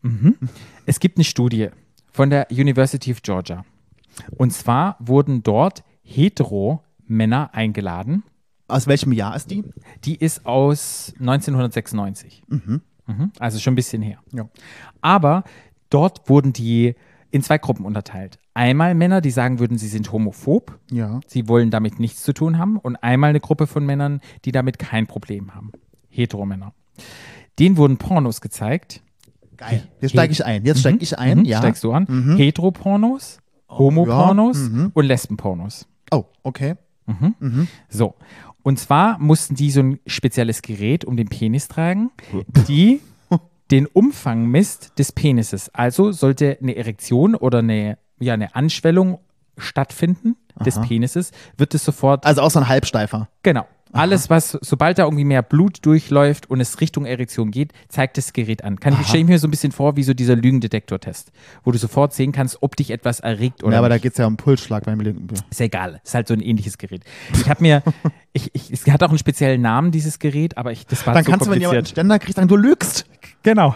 [0.85, 1.69] Es gibt eine Studie
[2.13, 3.65] von der University of Georgia.
[4.37, 8.23] Und zwar wurden dort hetero-Männer eingeladen.
[8.67, 9.63] Aus welchem Jahr ist die?
[10.05, 12.43] Die ist aus 1996.
[12.47, 12.81] Mhm.
[13.39, 14.19] Also schon ein bisschen her.
[14.31, 14.47] Ja.
[15.01, 15.43] Aber
[15.89, 16.95] dort wurden die
[17.31, 18.37] in zwei Gruppen unterteilt.
[18.53, 20.79] Einmal Männer, die sagen würden, sie sind homophob.
[20.91, 21.19] Ja.
[21.27, 22.77] Sie wollen damit nichts zu tun haben.
[22.77, 25.71] Und einmal eine Gruppe von Männern, die damit kein Problem haben.
[26.09, 26.73] Heteromänner.
[27.59, 29.02] Denen wurden Pornos gezeigt.
[29.69, 29.87] Geil.
[30.01, 30.65] Jetzt steige ich ein.
[30.65, 31.39] Jetzt steige ich ein.
[31.39, 31.57] Mhm, Ja.
[31.59, 32.35] Steigst du an?
[32.37, 35.87] Heteropornos, Homopornos und Lesbenpornos.
[36.11, 36.75] Oh, okay.
[37.89, 38.15] So.
[38.63, 42.11] Und zwar mussten die so ein spezielles Gerät um den Penis tragen,
[42.67, 43.01] die
[43.71, 45.69] den Umfang misst des Penises.
[45.73, 49.19] Also sollte eine Erektion oder eine, ja, eine Anschwellung
[49.57, 53.27] stattfinden des Penises, wird es sofort Also auch so ein Halbsteifer.
[53.41, 53.65] Genau.
[53.93, 58.33] Alles, was, sobald da irgendwie mehr Blut durchläuft und es Richtung Erektion geht, zeigt das
[58.33, 58.79] Gerät an.
[58.79, 61.31] Kann ich, stelle ich mir so ein bisschen vor, wie so dieser Lügendetektor-Test,
[61.63, 64.03] wo du sofort sehen kannst, ob dich etwas erregt oder ja, aber da nicht.
[64.03, 65.27] geht es ja um Pulsschlag beim Leben.
[65.49, 66.01] Ist ja egal.
[66.03, 67.03] Ist halt so ein ähnliches Gerät.
[67.33, 67.83] Ich habe mir,
[68.33, 71.23] ich, ich, es hat auch einen speziellen Namen, dieses Gerät, aber ich, das war Dann
[71.23, 71.85] so kannst du, wenn jemand einen.
[71.85, 73.05] Ständer kriegt, sagen, du lügst.
[73.43, 73.75] Genau.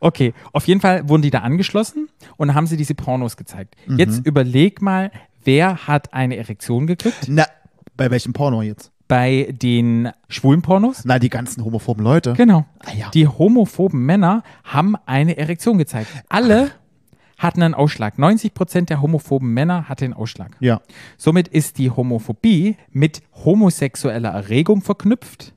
[0.00, 3.76] Okay, auf jeden Fall wurden die da angeschlossen und haben sie diese Pornos gezeigt.
[3.86, 3.98] Mhm.
[3.98, 5.10] Jetzt überleg mal,
[5.44, 7.44] wer hat eine Erektion gekriegt Na,
[8.00, 8.92] bei welchem Porno jetzt?
[9.08, 11.04] bei den schwulen Pornos?
[11.04, 12.34] Na, die ganzen homophoben Leute.
[12.34, 12.64] Genau.
[12.78, 13.10] Ah, ja.
[13.10, 16.08] Die homophoben Männer haben eine Erektion gezeigt.
[16.28, 16.70] Alle
[17.36, 18.18] hatten einen Ausschlag.
[18.18, 20.56] 90 Prozent der homophoben Männer hatten einen Ausschlag.
[20.60, 20.80] Ja.
[21.16, 25.54] Somit ist die Homophobie mit homosexueller Erregung verknüpft,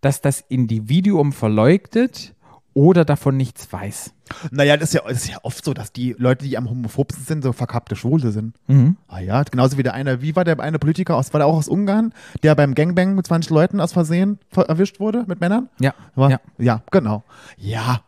[0.00, 2.34] dass das Individuum verleugnet
[2.74, 4.12] oder davon nichts weiß.
[4.50, 7.24] Naja, das ist, ja, das ist ja oft so, dass die Leute, die am homophobsten
[7.24, 8.54] sind, so verkappte Schwule sind.
[8.68, 8.96] Mhm.
[9.08, 11.56] Ah ja, genauso wie der eine, wie war der eine Politiker aus, war der auch
[11.56, 15.68] aus Ungarn, der beim Gangbang mit 20 Leuten aus Versehen ver erwischt wurde mit Männern?
[15.80, 15.94] Ja.
[16.14, 16.40] War, ja.
[16.58, 16.82] ja.
[16.90, 17.24] genau.
[17.56, 18.02] Ja.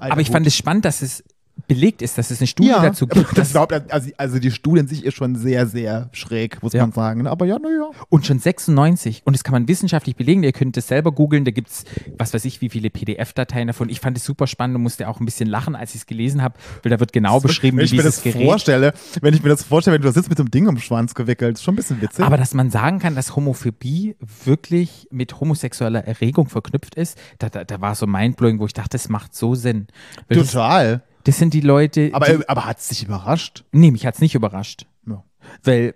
[0.00, 0.34] Alter, Aber ich gut.
[0.34, 1.24] fand es spannend, dass es
[1.68, 3.36] belegt ist, dass es eine Studie ja, dazu gibt.
[3.36, 6.82] das überhaupt, also, also die Studie in sich ist schon sehr, sehr schräg, muss Ja.
[6.82, 7.22] man sagen.
[7.22, 7.30] ne?
[7.30, 7.90] Aber ja, naja.
[8.08, 9.22] und schon 96.
[9.24, 10.42] Und das kann man wissenschaftlich belegen.
[10.42, 11.44] Ihr könnt es selber googeln.
[11.44, 11.84] Da gibt es,
[12.18, 13.88] was weiß ich, wie viele PDF-Dateien davon.
[13.88, 16.42] Ich fand es super spannend und musste auch ein bisschen lachen, als ich es gelesen
[16.42, 18.44] habe, weil da wird genau beschrieben, wenn wie ich mir dieses das Gerät.
[18.46, 20.74] vorstelle, wenn ich mir das vorstelle, wenn du da sitzt mit so einem Ding um
[20.76, 22.24] den Schwanz gewickelt, ist schon ein bisschen witzig.
[22.24, 27.64] Aber dass man sagen kann, dass Homophobie wirklich mit homosexueller Erregung verknüpft ist, da, da,
[27.64, 29.86] da war so mindblowing, wo ich dachte, das macht so Sinn.
[30.32, 31.02] Total.
[31.26, 33.64] Das sind die Leute, Aber, die, aber hat es dich überrascht?
[33.72, 34.86] nee, mich hat's nicht überrascht.
[35.06, 35.22] Ja.
[35.62, 35.94] Weil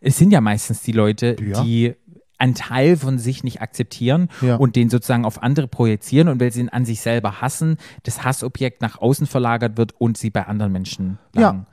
[0.00, 1.62] es sind ja meistens die Leute, Ja.
[1.62, 1.94] die
[2.38, 4.56] einen Teil von sich nicht akzeptieren Ja.
[4.56, 8.24] und den sozusagen auf andere projizieren und weil sie ihn an sich selber hassen, das
[8.24, 11.42] Hassobjekt nach außen verlagert wird und sie bei anderen Menschen Ja.
[11.50, 11.66] landen.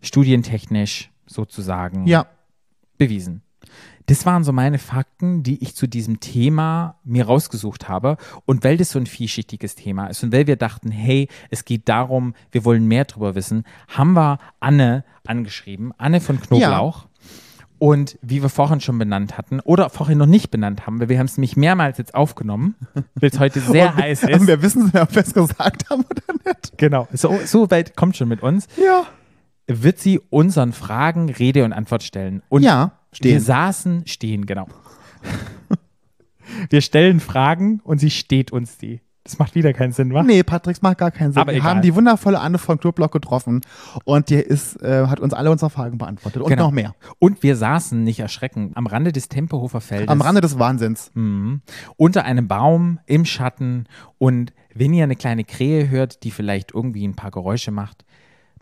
[0.00, 2.26] Studientechnisch sozusagen Ja.
[2.96, 3.42] bewiesen.
[4.06, 8.16] Das waren so meine Fakten, die ich zu diesem Thema mir rausgesucht habe.
[8.44, 11.88] Und weil das so ein vielschichtiges Thema ist und weil wir dachten, hey, es geht
[11.88, 17.06] darum, wir wollen mehr drüber wissen, haben wir Anne angeschrieben, Anne von Knoblauch.
[17.78, 21.18] Und wie wir vorhin schon benannt hatten oder vorhin noch nicht benannt haben, weil wir
[21.18, 22.74] haben es nämlich mehrmals jetzt aufgenommen,
[23.16, 24.46] weil es heute sehr Und heiß Und ist.
[24.46, 26.78] wir wissen, ob wir es gesagt haben oder nicht.
[26.78, 28.66] Genau, so, so weit kommt schon mit uns.
[28.82, 29.04] Ja.
[29.66, 32.40] Wird sie unseren Fragen Rede und Antwort stellen.
[32.48, 33.40] Und Ja, wir stehen.
[33.40, 34.66] saßen, stehen, genau.
[36.70, 39.00] wir stellen Fragen und sie steht uns die.
[39.24, 40.22] Das macht wieder keinen Sinn, wa?
[40.22, 41.42] Nee, Patrick, es macht gar keinen Sinn.
[41.42, 41.70] Aber wir egal.
[41.70, 43.60] haben die wundervolle Anne von Knoblauch getroffen
[44.04, 46.66] und die ist, äh, hat uns alle unsere Fragen beantwortet und Genau.
[46.66, 46.94] noch mehr.
[47.18, 50.08] Und wir saßen, nicht erschrecken, am Rande des Tempelhofer Feldes.
[50.08, 51.10] Am Rande des Wahnsinns.
[51.14, 51.60] Mhm.
[51.96, 53.86] Unter einem Baum, im Schatten.
[54.18, 58.04] Und wenn ihr eine kleine Krähe hört, die vielleicht irgendwie ein paar Geräusche macht,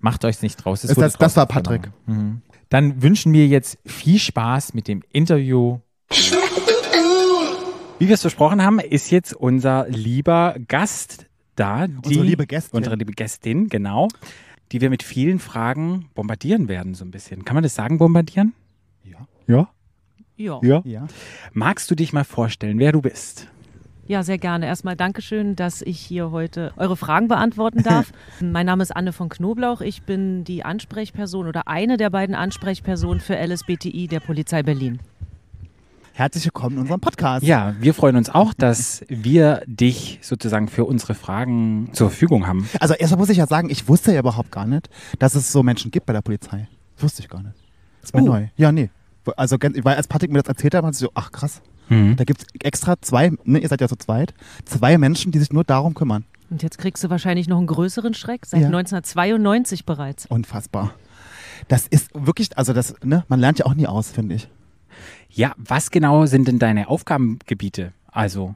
[0.01, 0.83] macht euch's nicht draus.
[0.83, 1.91] Es Das- wurde das- das war Patrick.
[2.07, 2.41] Mhm.
[2.75, 5.79] Dann wünschen wir jetzt viel Spaß mit dem Interview.
[8.01, 11.87] Wie wir es versprochen haben, ist jetzt unser lieber Gast da.
[11.87, 12.77] Die, Unsere liebe Gästin.
[12.77, 14.09] Unsere liebe Gästin, genau.
[14.73, 17.45] Die wir mit vielen Fragen bombardieren werden, so ein bisschen.
[17.45, 18.55] Kann man das sagen, bombardieren?
[19.05, 19.29] Ja.
[19.47, 19.69] Ja.
[20.35, 20.59] Ja.
[20.65, 20.83] Ja.
[20.85, 21.07] Ja.
[21.53, 23.47] Magst du dich mal vorstellen, wer du bist?
[24.07, 24.67] Ja, sehr gerne.
[24.67, 28.13] Erstmal Dankeschön, dass ich hier heute eure Fragen beantworten darf.
[28.41, 29.81] mein Name ist Anne von Knoblauch.
[29.81, 35.01] Ich bin die Ansprechperson oder eine der beiden Ansprechpersonen für LSBTI der Polizei Berlin.
[36.13, 37.45] Herzlich willkommen in unserem Podcast.
[37.45, 42.69] Ja, wir freuen uns auch, dass wir dich sozusagen für unsere Fragen zur Verfügung haben.
[42.79, 44.89] Also erstmal muss ich ja sagen, ich wusste ja überhaupt gar nicht,
[45.19, 46.69] dass es so Menschen gibt bei der Polizei.
[46.99, 47.57] Wusste ich gar nicht.
[48.01, 48.27] Das ist mir Oh.
[48.27, 48.47] neu.
[48.57, 48.91] Ja, nee.
[49.37, 51.63] Also, weil als Patrick mir das erzählt hat, hat ich so, ach krass.
[51.89, 52.17] Mhm.
[52.17, 55.53] Da gibt es extra zwei, ne, ihr seid ja zu zweit, zwei Menschen, die sich
[55.53, 56.25] nur darum kümmern.
[56.51, 58.67] Und jetzt kriegst du wahrscheinlich noch einen größeren Schreck, seit Ja.
[58.69, 60.27] 1992 bereits.
[60.27, 60.95] Unfassbar.
[61.69, 64.49] Das ist wirklich, also das, ne, man lernt ja auch nie aus, finde ich.
[65.31, 67.93] Ja, was genau sind denn deine Aufgabengebiete?
[68.07, 68.55] Also,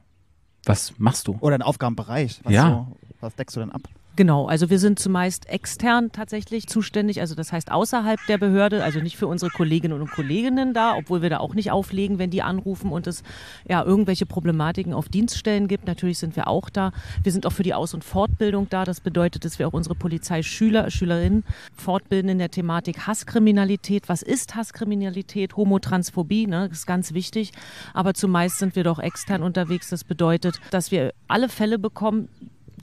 [0.65, 1.37] was machst du?
[1.41, 2.41] Oder ein Aufgabenbereich.
[2.45, 2.69] Was, Ja.
[2.71, 3.83] so, was deckst du denn ab?
[4.19, 8.99] Genau, also wir sind zumeist extern tatsächlich zuständig, also das heißt außerhalb der Behörde, also
[8.99, 12.43] nicht für unsere Kolleginnen und Kolleginnen da, obwohl wir da auch nicht auflegen, wenn die
[12.43, 13.23] anrufen und es
[13.69, 15.87] ja irgendwelche Problematiken auf Dienststellen gibt.
[15.87, 16.91] Natürlich sind wir auch da.
[17.23, 18.85] Wir sind auch für die Aus- und Fortbildung da.
[18.85, 21.45] Das bedeutet, dass wir auch unsere Polizeischüler, Schülerinnen
[21.77, 24.09] fortbilden in der Thematik Hasskriminalität.
[24.09, 25.57] Was ist Hasskriminalität?
[25.57, 26.69] Homotransphobie, ne?
[26.69, 27.53] das ist ganz wichtig.
[27.95, 29.91] Aber zumeist sind wir doch extern unterwegs.
[29.91, 32.29] Das bedeutet, dass wir alle Fälle bekommen,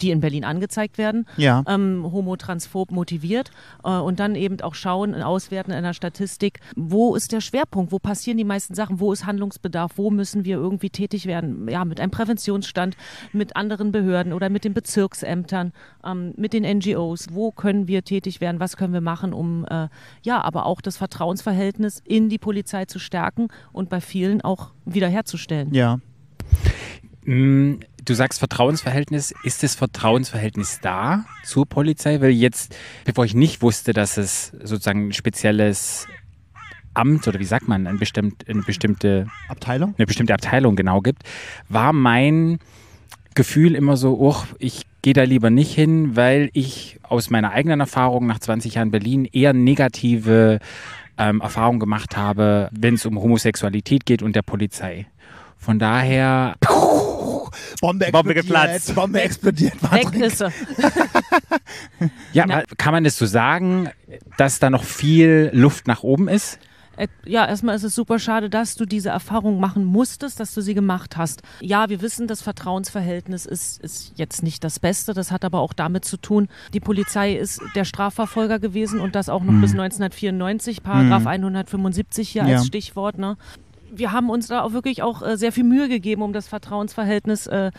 [0.01, 1.63] die in Berlin angezeigt werden, Ja.
[1.67, 3.51] ähm, homotransphob motiviert
[3.84, 7.99] äh, und dann eben auch schauen, auswerten in der Statistik, wo ist der Schwerpunkt, wo
[7.99, 11.99] passieren die meisten Sachen, wo ist Handlungsbedarf, wo müssen wir irgendwie tätig werden, ja, mit
[11.99, 12.95] einem Präventionsstand,
[13.34, 15.71] mit anderen Behörden oder mit den Bezirksämtern,
[16.05, 19.88] ähm, mit den NGOs, wo können wir tätig werden, was können wir machen, um äh,
[20.23, 25.73] ja, aber auch das Vertrauensverhältnis in die Polizei zu stärken und bei vielen auch wiederherzustellen.
[25.73, 25.99] Ja.
[27.25, 29.34] Mm, Du sagst Vertrauensverhältnis.
[29.44, 32.22] Ist das Vertrauensverhältnis da zur Polizei?
[32.22, 36.08] Weil jetzt, bevor ich nicht wusste, dass es sozusagen ein spezielles
[36.94, 39.96] Amt oder wie sagt man, ein bestimmt, eine bestimmte Abteilung?
[39.98, 41.24] eine bestimmte Abteilung genau gibt,
[41.68, 42.60] war mein
[43.34, 47.80] Gefühl immer so, oh, ich gehe da lieber nicht hin, weil ich aus meiner eigenen
[47.80, 50.60] Erfahrung nach 20 Jahren Berlin eher negative
[51.18, 55.08] ähm, Erfahrungen gemacht habe, wenn es um Homosexualität geht und der Polizei.
[55.58, 56.56] Von daher,
[57.82, 58.08] Bombe.
[58.12, 58.94] Bombe geplatzt.
[58.96, 59.74] Bombe explodiert.
[59.92, 60.22] Weg Patrick.
[60.24, 60.40] ist
[62.34, 62.64] ja, Na.
[62.78, 63.90] kann man das so sagen,
[64.38, 66.60] dass da noch viel Luft nach oben ist?
[66.98, 70.62] Äh, Ja, erstmal ist es super schade, dass du diese Erfahrung machen musstest, dass du
[70.62, 71.42] sie gemacht hast.
[71.60, 75.14] Ja, wir wissen, das Vertrauensverhältnis ist, ist jetzt nicht das Beste.
[75.14, 79.28] Das hat aber auch damit zu tun, die Polizei ist der Strafverfolger gewesen und das
[79.28, 82.56] auch noch bis 1994, Paragraph 175 hier Ja.
[82.58, 83.18] als Stichwort.
[83.18, 83.36] Ne?
[83.95, 87.47] Wir haben uns da auch wirklich auch äh, sehr viel Mühe gegeben, um das Vertrauensverhältnis
[87.47, 87.71] äh,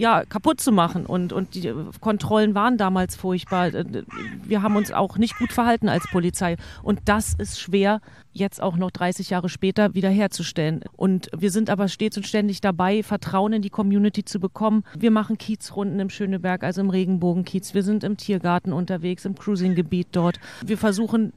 [0.00, 1.06] ja, kaputt zu machen.
[1.06, 3.74] Und, und die äh, Kontrollen waren damals furchtbar.
[3.74, 4.04] Äh,
[4.44, 6.56] Wir haben uns auch nicht gut verhalten als Polizei.
[6.82, 8.00] Und das ist schwer,
[8.32, 10.82] jetzt auch noch 30 Jahre später wiederherzustellen.
[10.96, 14.84] Und wir sind aber stets und ständig dabei, Vertrauen in die Community zu bekommen.
[14.98, 17.74] Wir machen Kiezrunden im Schöneberg, also im Regenbogenkiez.
[17.74, 20.40] Wir sind im Tiergarten unterwegs, im Cruisinggebiet dort.
[20.64, 21.32] Wir versuchen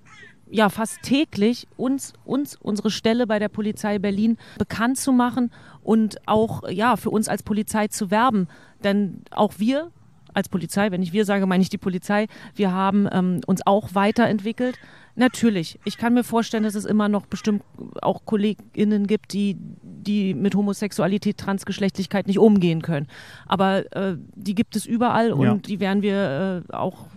[0.49, 5.51] ja fast täglich uns, uns unsere Stelle bei der Polizei Berlin bekannt zu machen
[5.81, 8.47] und auch ja für uns als Polizei zu werben.
[8.83, 9.91] Denn auch wir
[10.33, 13.93] als Polizei, wenn ich wir sage, meine ich die Polizei, wir haben ähm, uns auch
[13.93, 14.77] weiterentwickelt.
[15.15, 17.61] Natürlich, ich kann mir vorstellen, dass es immer noch bestimmt
[18.01, 23.07] auch KollegInnen gibt, die, die mit Homosexualität, Transgeschlechtlichkeit nicht umgehen können.
[23.45, 25.53] Aber äh, die gibt es überall und Ja.
[25.55, 27.09] die werden wir äh, auch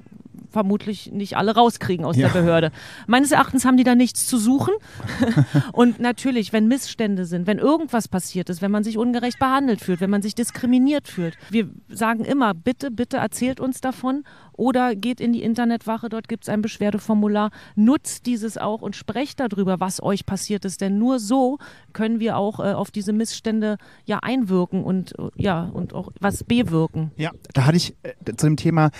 [0.56, 2.28] vermutlich nicht alle rauskriegen aus Ja.
[2.28, 2.72] der Behörde.
[3.06, 4.72] Meines Erachtens haben die da nichts zu suchen.
[5.72, 10.00] Und natürlich, wenn Missstände sind, wenn irgendwas passiert ist, wenn man sich ungerecht behandelt fühlt,
[10.00, 15.20] wenn man sich diskriminiert fühlt, wir sagen immer, bitte, bitte erzählt uns davon oder geht
[15.20, 20.02] in die Internetwache, dort gibt es ein Beschwerdeformular, nutzt dieses auch und sprecht darüber, was
[20.02, 21.58] euch passiert ist, denn nur so
[21.92, 23.76] können wir auch äh, auf diese Missstände
[24.06, 27.10] ja einwirken und ja und auch was bewirken.
[27.16, 28.90] Ja, da hatte ich äh, zu dem Thema,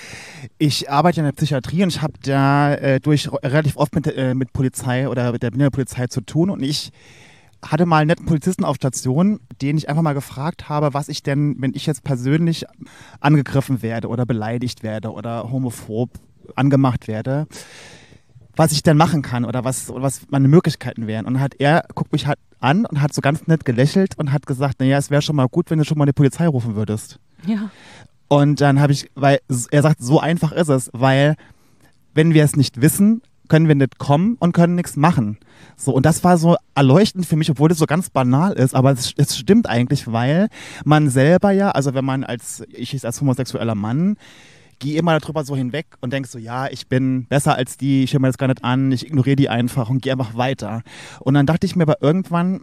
[0.59, 4.34] ich arbeite in der Psychiatrie und ich habe da äh, durch relativ oft mit, äh,
[4.34, 6.90] mit Polizei oder mit der Polizei zu tun und ich
[7.64, 11.22] hatte mal einen netten Polizisten auf Station, den ich einfach mal gefragt habe, was ich
[11.22, 12.64] denn, wenn ich jetzt persönlich
[13.20, 16.11] angegriffen werde oder beleidigt werde oder homophob
[16.57, 17.47] angemacht werde,
[18.57, 21.26] was ich denn machen kann oder was, was meine Möglichkeiten wären.
[21.26, 24.47] Und hat er, guckt mich halt an und hat so ganz nett gelächelt und hat
[24.47, 27.18] gesagt, naja, es wäre schon mal gut, wenn du schon mal die Polizei rufen würdest.
[27.47, 27.70] Ja.
[28.29, 31.37] Und dann habe ich, weil er sagt, so einfach ist es, weil
[32.14, 35.39] wenn wir es nicht wissen, können wir nicht kommen und können nichts machen.
[35.77, 38.93] So, und das war so erleuchtend für mich, obwohl das so ganz banal ist, aber
[38.93, 40.49] es, es stimmt eigentlich, weil
[40.85, 44.16] man selber ja, also wenn man als, ich jetzt als homosexueller Mann,
[44.79, 48.12] gehe immer darüber so hinweg und denk so, ja, ich bin besser als die, ich
[48.12, 50.83] höre mir das gar nicht an, ich ignoriere die einfach und gehe einfach weiter.
[51.20, 52.62] Und dann dachte ich mir aber irgendwann,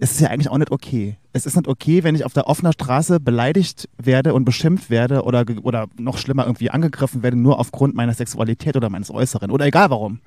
[0.00, 1.16] es ist ja eigentlich auch nicht okay.
[1.32, 5.22] Es ist nicht okay, wenn ich auf der offenen Straße beleidigt werde und beschimpft werde
[5.22, 9.66] oder, oder noch schlimmer irgendwie angegriffen werde, nur aufgrund meiner Sexualität oder meines Äußeren oder
[9.66, 10.20] egal warum.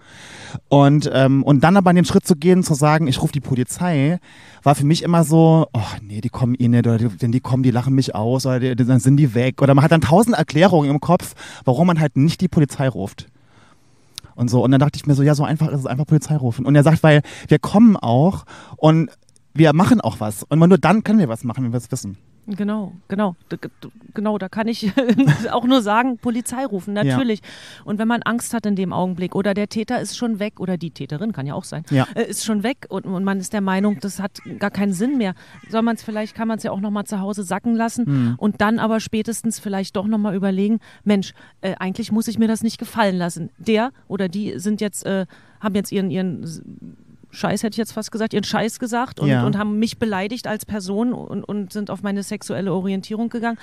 [0.67, 3.39] Und, ähm, und dann aber an den Schritt zu gehen, zu sagen, ich rufe die
[3.39, 4.19] Polizei,
[4.61, 7.39] war für mich immer so, oh nee, die kommen eh nicht, oder die, denn die
[7.39, 9.61] kommen, die lachen mich aus, oder die, dann sind die weg.
[9.61, 13.27] Oder man hat dann tausend Erklärungen im Kopf, warum man halt nicht die Polizei ruft.
[14.35, 14.63] Und so.
[14.63, 16.65] Und dann dachte ich mir so, ja, so einfach ist es einfach Polizei rufen.
[16.65, 18.45] Und er sagt, weil wir kommen auch
[18.77, 19.09] und
[19.53, 20.43] wir machen auch was.
[20.43, 22.17] Und nur dann können wir was machen, wenn wir es wissen.
[22.47, 23.35] Genau, genau,
[24.15, 24.37] genau.
[24.39, 24.91] Da kann ich
[25.51, 27.03] auch nur sagen, Polizei rufen, Ja.
[27.03, 27.41] natürlich.
[27.85, 30.75] Und wenn man Angst hat in dem Augenblick oder der Täter ist schon weg oder
[30.75, 32.07] die Täterin kann ja auch sein, Ja.
[32.15, 35.19] äh, ist schon weg und, und man ist der Meinung, das hat gar keinen Sinn
[35.19, 35.35] mehr.
[35.69, 38.05] Soll man es vielleicht, kann man es ja auch noch mal zu Hause sacken lassen
[38.07, 38.35] Hm.
[38.37, 42.47] und dann aber spätestens vielleicht doch noch mal überlegen, Mensch, äh, eigentlich muss ich mir
[42.47, 43.51] das nicht gefallen lassen.
[43.59, 45.27] Der oder die sind jetzt, äh,
[45.59, 46.43] haben jetzt ihren ihren
[47.31, 49.45] Scheiß hätte ich jetzt fast gesagt, ihren Scheiß gesagt und, Ja.
[49.45, 53.57] und haben mich beleidigt als Person und, und sind auf meine sexuelle Orientierung gegangen.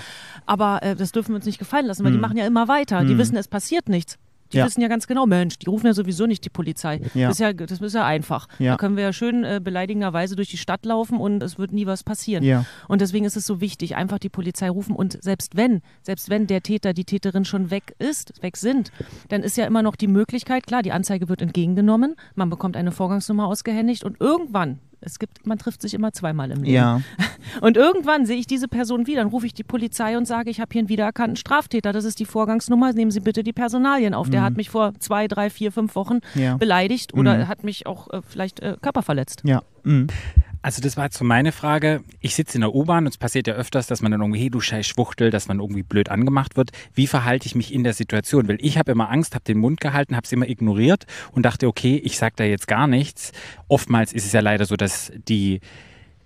[0.47, 3.05] Aber äh, das dürfen wir uns nicht gefallen lassen, weil die machen ja immer weiter.
[3.05, 4.19] Die wissen, es passiert nichts.
[4.53, 4.59] Die.
[4.59, 4.67] Ja.
[4.67, 7.01] wissen ja ganz genau, Mensch, die rufen ja sowieso nicht die Polizei.
[7.15, 7.29] Ja.
[7.29, 8.49] Das, ist ja, das ist ja einfach.
[8.59, 8.73] Ja.
[8.73, 11.87] Da können wir ja schön äh, beleidigenderweise durch die Stadt laufen und es wird nie
[11.87, 12.43] was passieren.
[12.45, 12.65] Ja.
[12.89, 16.47] Und deswegen ist es so wichtig, einfach die Polizei rufen und selbst wenn, selbst wenn
[16.47, 18.93] der Täter, die Täterin schon weg ist, weg sind,
[19.29, 22.93] dann ist ja immer noch die Möglichkeit, klar, die Anzeige wird entgegengenommen, man bekommt eine
[22.93, 26.75] Vorgangsnummer ausgehändigt und irgendwann, es gibt, man trifft sich immer zweimal im Leben.
[26.75, 27.01] Ja.
[27.61, 30.61] Und irgendwann sehe ich diese Person wieder, dann rufe ich die Polizei und sage, ich
[30.61, 34.29] habe hier einen wiedererkannten Straftäter, das ist die Vorgangsnummer, nehmen Sie bitte die Personalien auf.
[34.29, 36.41] Der hat mich vor zwei, drei, vier, fünf Wochen Mhm.
[36.43, 36.57] Ja.
[36.57, 37.49] beleidigt oder Mhm.
[37.49, 39.43] hat mich auch äh, vielleicht äh, körperverletzt.
[39.45, 39.63] Ja.
[39.85, 40.09] Mhm.
[40.61, 42.03] Also das war jetzt so meine Frage.
[42.21, 44.51] Ich sitze in der U-Bahn und es passiert ja öfters, dass man dann irgendwie, hey
[44.51, 46.73] du scheiß Schwuchtel, dass man irgendwie blöd angemacht wird.
[46.95, 48.49] Wie verhalte ich mich in der Situation?
[48.49, 51.69] Weil ich habe immer Angst, habe den Mund gehalten, habe es immer ignoriert und dachte,
[51.69, 53.33] okay, ich sage da jetzt gar nichts.
[53.69, 55.61] Oftmals ist es ja leider so, dass die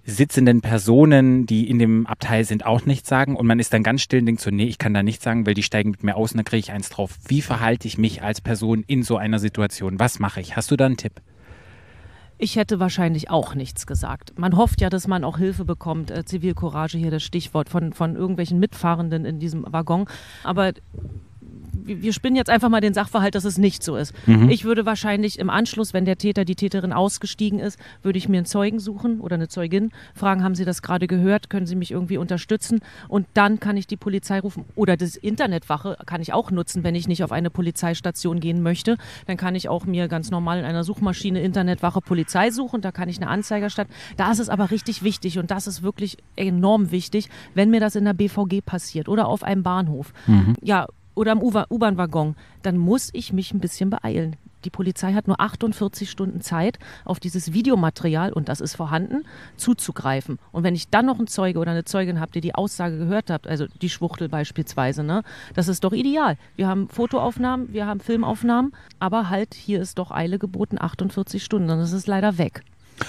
[0.05, 4.03] sitzenden Personen, die in dem Abteil sind, auch nichts sagen und man ist dann ganz
[4.03, 6.17] still und denkt so, nee, ich kann da nichts sagen, weil die steigen mit mir
[6.17, 7.19] aus und dann kriege ich eins drauf.
[7.29, 10.01] Wie verhalte ich mich als Person in so einer Situation?
[10.01, 10.57] Was mache ich?
[10.57, 11.21] Hast du da einen Tipp?
[12.39, 14.39] Ich hätte wahrscheinlich auch nichts gesagt.
[14.39, 16.11] Man hofft ja, dass man auch Hilfe bekommt.
[16.11, 20.07] Äh, Zivilcourage hier das Stichwort von, von irgendwelchen Mitfahrenden in diesem Waggon.
[20.43, 20.73] Aber
[21.85, 24.15] wir spinnen jetzt einfach mal den Sachverhalt, dass es nicht so ist.
[24.49, 28.39] Ich würde wahrscheinlich im Anschluss, wenn der Täter, die Täterin ausgestiegen ist, würde ich mir
[28.39, 31.91] einen Zeugen suchen oder eine Zeugin, fragen, haben Sie das gerade gehört, können Sie mich
[31.91, 32.81] irgendwie unterstützen?
[33.09, 34.65] Und dann kann ich die Polizei rufen.
[34.75, 38.97] Oder das Internetwache kann ich auch nutzen, wenn ich nicht auf eine Polizeistation gehen möchte.
[39.27, 42.81] Dann kann ich auch mir ganz normal in einer Suchmaschine Internetwache Polizei suchen.
[42.81, 43.89] Da kann ich eine Anzeige statt.
[44.17, 47.97] Da ist es aber richtig wichtig und das ist wirklich enorm wichtig, wenn mir das
[47.97, 50.13] in der BVG passiert oder auf einem Bahnhof.
[50.63, 54.37] Ja, oder im U-Bahn-Waggon, dann muss ich mich ein bisschen beeilen.
[54.65, 59.25] Die Polizei hat nur 48 Stunden Zeit, auf dieses Videomaterial, und das ist vorhanden,
[59.57, 60.39] zuzugreifen.
[60.53, 63.31] Und wenn ich dann noch einen Zeuge oder eine Zeugin habe, die die Aussage gehört
[63.31, 65.23] habt, also die Schwuchtel beispielsweise, ne,
[65.55, 66.37] das ist doch ideal.
[66.57, 71.71] Wir haben Fotoaufnahmen, wir haben Filmaufnahmen, aber halt, hier ist doch Eile geboten, 48 Stunden,
[71.71, 72.63] und es ist leider weg.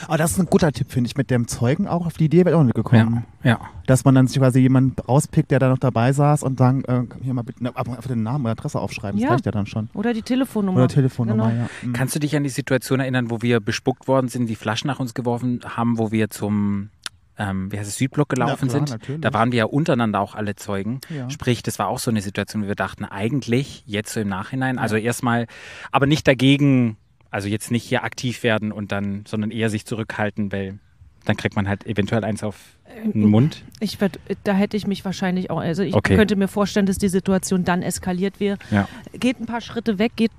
[0.08, 2.06] Aber das ist ein guter Tipp, finde ich, mit dem Zeugen auch.
[2.06, 3.26] Auf die Idee wäre ich auch nicht gekommen.
[3.44, 3.60] ja.
[3.86, 7.02] Dass man dann sich quasi jemanden rauspickt, der da noch dabei saß und sagen, äh,
[7.22, 9.20] hier mal bitte ne, einfach den Namen oder Adresse aufschreiben.
[9.20, 9.34] Das Ja.
[9.34, 9.90] reicht ja dann schon.
[9.94, 10.78] Oder die Telefonnummer.
[10.78, 11.62] Oder Telefonnummer, Genau.
[11.64, 11.70] ja.
[11.82, 11.94] Mhm.
[11.94, 15.00] Kannst du dich an die Situation erinnern, wo wir bespuckt worden sind, die Flaschen nach
[15.00, 16.90] uns geworfen haben, wo wir zum
[17.36, 18.92] ähm, wie heißt es, Südblock gelaufen klar, sind.
[18.92, 19.22] natürlich.
[19.22, 21.00] Da waren wir ja untereinander auch alle Zeugen.
[21.10, 21.28] Ja.
[21.32, 24.78] Sprich, das war auch so eine Situation, wo wir dachten, eigentlich jetzt so im Nachhinein,
[24.78, 25.48] also erstmal,
[25.92, 26.96] aber nicht dagegen,
[27.34, 30.80] also jetzt nicht hier aktiv werden und dann, sondern eher sich zurückhalten, weil
[31.26, 33.64] dann kriegt man halt eventuell eins auf den Mund.
[33.80, 36.16] Ich werd, da hätte ich mich wahrscheinlich auch, also ich Okay.
[36.18, 38.58] könnte mir vorstellen, dass die Situation dann eskaliert wäre.
[38.72, 38.90] Ja.
[39.14, 40.32] Geht ein paar Schritte weg, geht,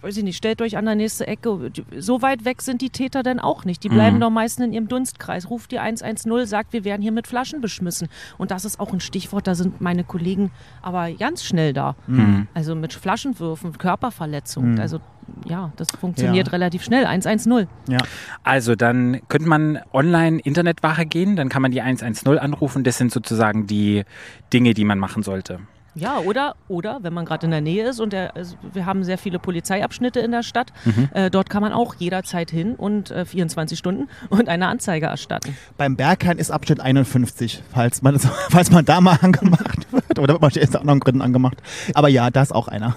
[0.00, 1.70] weiß ich nicht, stellt euch an der nächste Ecke.
[1.98, 3.84] So weit weg sind die Täter dann auch nicht.
[3.84, 4.20] Die bleiben Mhm.
[4.22, 5.50] doch meistens in ihrem Dunstkreis.
[5.50, 8.08] Ruft die 110, sagt, wir werden hier mit Flaschen beschmissen.
[8.38, 11.96] Und das ist auch ein Stichwort, da sind meine Kollegen aber ganz schnell da.
[12.06, 12.48] Mhm.
[12.54, 14.72] Also mit Flaschenwürfen, Körperverletzung.
[14.72, 14.80] Mhm.
[14.80, 15.00] Also
[15.46, 16.52] ja, das funktioniert Ja.
[16.52, 17.06] relativ schnell.
[17.06, 17.66] 110.
[17.88, 17.98] Ja.
[18.42, 22.84] Also dann könnte man online Internetwache gehen, dann kann man die 110 anrufen.
[22.84, 24.04] Das sind sozusagen die
[24.52, 25.60] Dinge, die man machen sollte.
[25.94, 29.02] Ja, oder, oder wenn man gerade in der Nähe ist und der, also wir haben
[29.04, 31.08] sehr viele Polizeiabschnitte in der Stadt, Mhm.
[31.14, 35.56] äh, dort kann man auch jederzeit hin und äh, 24 Stunden und eine Anzeige erstatten.
[35.76, 38.18] Beim Berghain ist Abschnitt 51, falls man,
[38.50, 40.18] falls man da mal angemacht wird.
[40.18, 41.58] Oder wird man aus anderen Gründen angemacht.
[41.94, 42.96] Aber ja, da ist auch einer.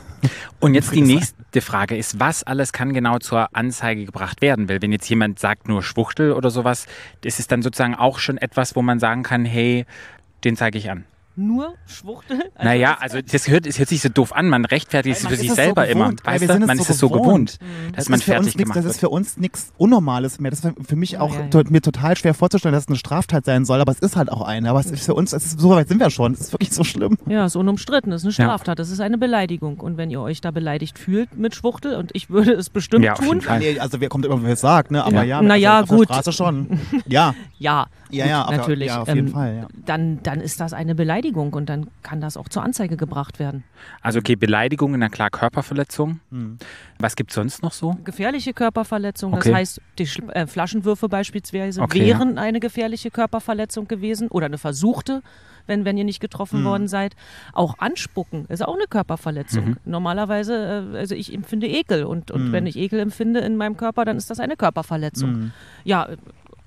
[0.59, 4.69] Und jetzt die nächste Frage ist, was alles kann genau zur Anzeige gebracht werden?
[4.69, 6.85] Weil wenn jetzt jemand sagt nur Schwuchtel oder sowas,
[7.21, 9.85] das ist dann sozusagen auch schon etwas, wo man sagen kann, hey,
[10.43, 11.05] den zeige ich an.
[11.35, 12.39] Nur Schwuchtel?
[12.55, 15.23] Also naja, das- also das hört, es hört sich so doof an, man rechtfertigt es
[15.23, 16.11] Man für sich es so selber immer.
[16.23, 17.23] Weißt wir du, sind es man so ist es so gewohnt.
[17.23, 17.93] gewohnt, Mhm.
[17.95, 18.93] dass man für uns fertig nix, gemacht das wird.
[18.93, 20.51] ist für uns nichts Unnormales mehr.
[20.51, 21.63] Das ist für mich auch ja, ja.
[21.69, 24.41] mir total schwer vorzustellen, dass es eine Straftat sein soll, aber es ist halt auch
[24.41, 24.69] eine.
[24.69, 26.33] Aber es ist für uns, es ist, so weit sind wir schon.
[26.33, 27.17] Es ist wirklich so schlimm.
[27.27, 29.79] Ja, ist unumstritten, das ist eine Straftat, das ist eine Beleidigung.
[29.79, 33.15] Und wenn ihr euch da beleidigt fühlt mit Schwuchtel, und ich würde es bestimmt Ja,
[33.15, 33.41] tun.
[33.59, 35.03] Nee, also wer kommt immer, wer es sagt, ne?
[35.03, 35.23] Aber Ja.
[35.23, 36.05] ja, Na also ja, auf der gut.
[36.09, 36.79] Straße schon.
[37.07, 38.87] Ja, ja, ja, ja, auf natürlich.
[38.87, 39.67] ja, auf jeden ähm, Fall, ja.
[39.85, 43.63] Dann, dann ist das eine Beleidigung und dann kann das auch zur Anzeige gebracht werden.
[44.01, 46.19] Also okay, Beleidigung, na klar, Körperverletzung.
[46.31, 46.57] Hm.
[46.99, 47.95] Was gibt es sonst noch so?
[48.03, 49.49] Gefährliche Körperverletzung, Okay.
[49.49, 54.57] das heißt, die Schl- äh, Flaschenwürfe beispielsweise Okay, wären eine gefährliche Körperverletzung gewesen oder eine
[54.57, 55.21] versuchte,
[55.65, 56.65] wenn, wenn ihr nicht getroffen Mhm.
[56.65, 57.15] worden seid.
[57.53, 59.65] Auch Anspucken ist auch eine Körperverletzung.
[59.69, 59.77] Mhm.
[59.85, 62.51] Normalerweise, äh, also ich empfinde Ekel und, und Mhm.
[62.51, 65.31] wenn ich Ekel empfinde in meinem Körper, dann ist das eine Körperverletzung.
[65.31, 65.51] Mhm.
[65.85, 66.09] Ja,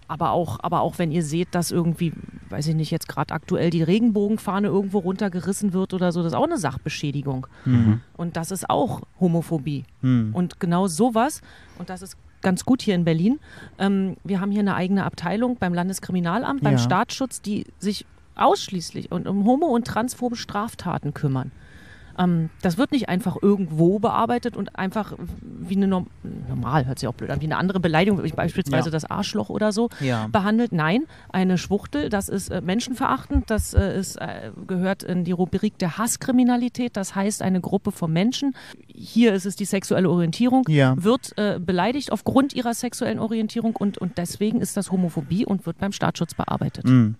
[0.09, 2.12] aber auch, aber auch wenn ihr seht, dass irgendwie,
[2.50, 6.38] weiß ich nicht, jetzt gerade aktuell die Regenbogenfahne irgendwo runtergerissen wird oder so, das ist
[6.38, 7.46] auch eine Sachbeschädigung.
[7.64, 8.00] Mhm.
[8.16, 9.84] Und das ist auch Homophobie.
[10.02, 10.34] Mhm.
[10.34, 11.40] Und genau sowas,
[11.78, 13.40] und das ist ganz gut hier in Berlin,
[13.78, 16.78] ähm, wir haben hier eine eigene Abteilung beim Landeskriminalamt, beim Ja.
[16.78, 21.50] Staatsschutz, die sich ausschließlich und um homo- und transphobe Straftaten kümmern.
[22.19, 26.07] Ähm, das wird nicht einfach irgendwo bearbeitet und einfach wie eine Norm
[26.49, 28.93] normal, hört sich auch blöd an, wie eine andere Beleidigung, wie beispielsweise Ja.
[28.93, 30.29] das Arschloch oder so, Ja.
[30.29, 30.73] behandelt.
[30.73, 35.79] Nein, eine Schwuchtel, das ist äh, menschenverachtend, das äh, ist, äh, gehört in die Rubrik
[35.79, 38.55] der Hasskriminalität, das heißt eine Gruppe von Menschen,
[38.87, 40.95] hier ist es die sexuelle Orientierung, Ja.
[41.03, 45.79] wird äh, beleidigt aufgrund ihrer sexuellen Orientierung und, und deswegen ist das Homophobie und wird
[45.79, 46.85] beim Staatsschutz bearbeitet.
[46.87, 47.17] Mhm.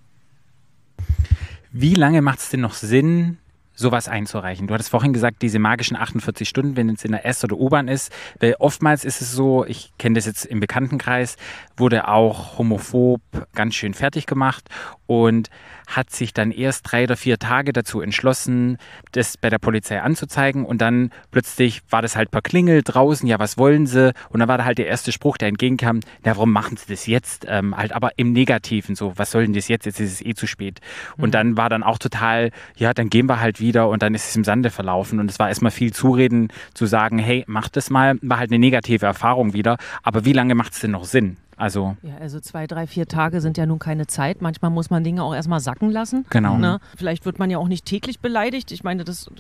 [1.73, 3.39] Wie lange macht es denn noch Sinn,
[3.77, 4.67] sowas einzureichen?
[4.67, 7.87] Du hattest vorhin gesagt, diese magischen 48 Stunden, wenn es in der S- oder U-Bahn
[7.87, 11.37] ist, weil oftmals ist es so, ich kenne das jetzt im Bekanntenkreis,
[11.77, 13.21] wurde auch homophob
[13.55, 14.69] ganz schön fertig gemacht
[15.07, 15.51] und
[15.87, 18.79] hat sich dann erst drei oder vier Tage dazu entschlossen,
[19.13, 23.39] das bei der Polizei anzuzeigen und dann plötzlich war das halt per Klingel draußen, ja,
[23.39, 24.13] was wollen sie?
[24.31, 27.07] Und dann war da halt der erste Spruch, der entgegenkam, na, warum machen sie das
[27.07, 27.47] jetzt?
[27.49, 29.87] Ähm, halt aber im Negativen so, was soll denn das jetzt?
[29.87, 30.81] Jetzt ist es eh zu spät.
[31.17, 34.29] Und dann war dann auch total, ja, dann gehen wir halt wieder und dann ist
[34.29, 37.91] es im Sande verlaufen und es war erstmal viel Zureden zu sagen, hey, mach das
[37.91, 39.77] mal, war halt eine negative Erfahrung wieder.
[40.03, 41.37] Aber wie lange macht es denn noch Sinn?
[41.59, 44.43] Also, Ja, also zwei, drei, vier Tage sind ja nun keine Zeit.
[44.43, 46.27] Manchmal muss man Dinge auch erstmal sacken lassen.
[46.29, 46.59] Genau.
[46.59, 46.81] Ne?
[46.97, 48.73] Vielleicht wird man ja auch nicht täglich beleidigt.
[48.73, 49.31] Ich meine, das,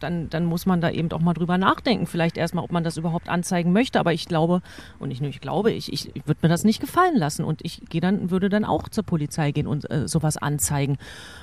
[0.00, 2.06] dann, dann muss man da eben auch mal drüber nachdenken.
[2.06, 4.00] Vielleicht erstmal, ob man das überhaupt anzeigen möchte.
[4.00, 4.62] Aber ich glaube,
[4.98, 7.44] und nur ich glaube, ich, ich, ich würde mir das nicht gefallen lassen.
[7.44, 10.96] Und ich gehe dann, würde dann auch zur Polizei gehen und äh, sowas anzeigen.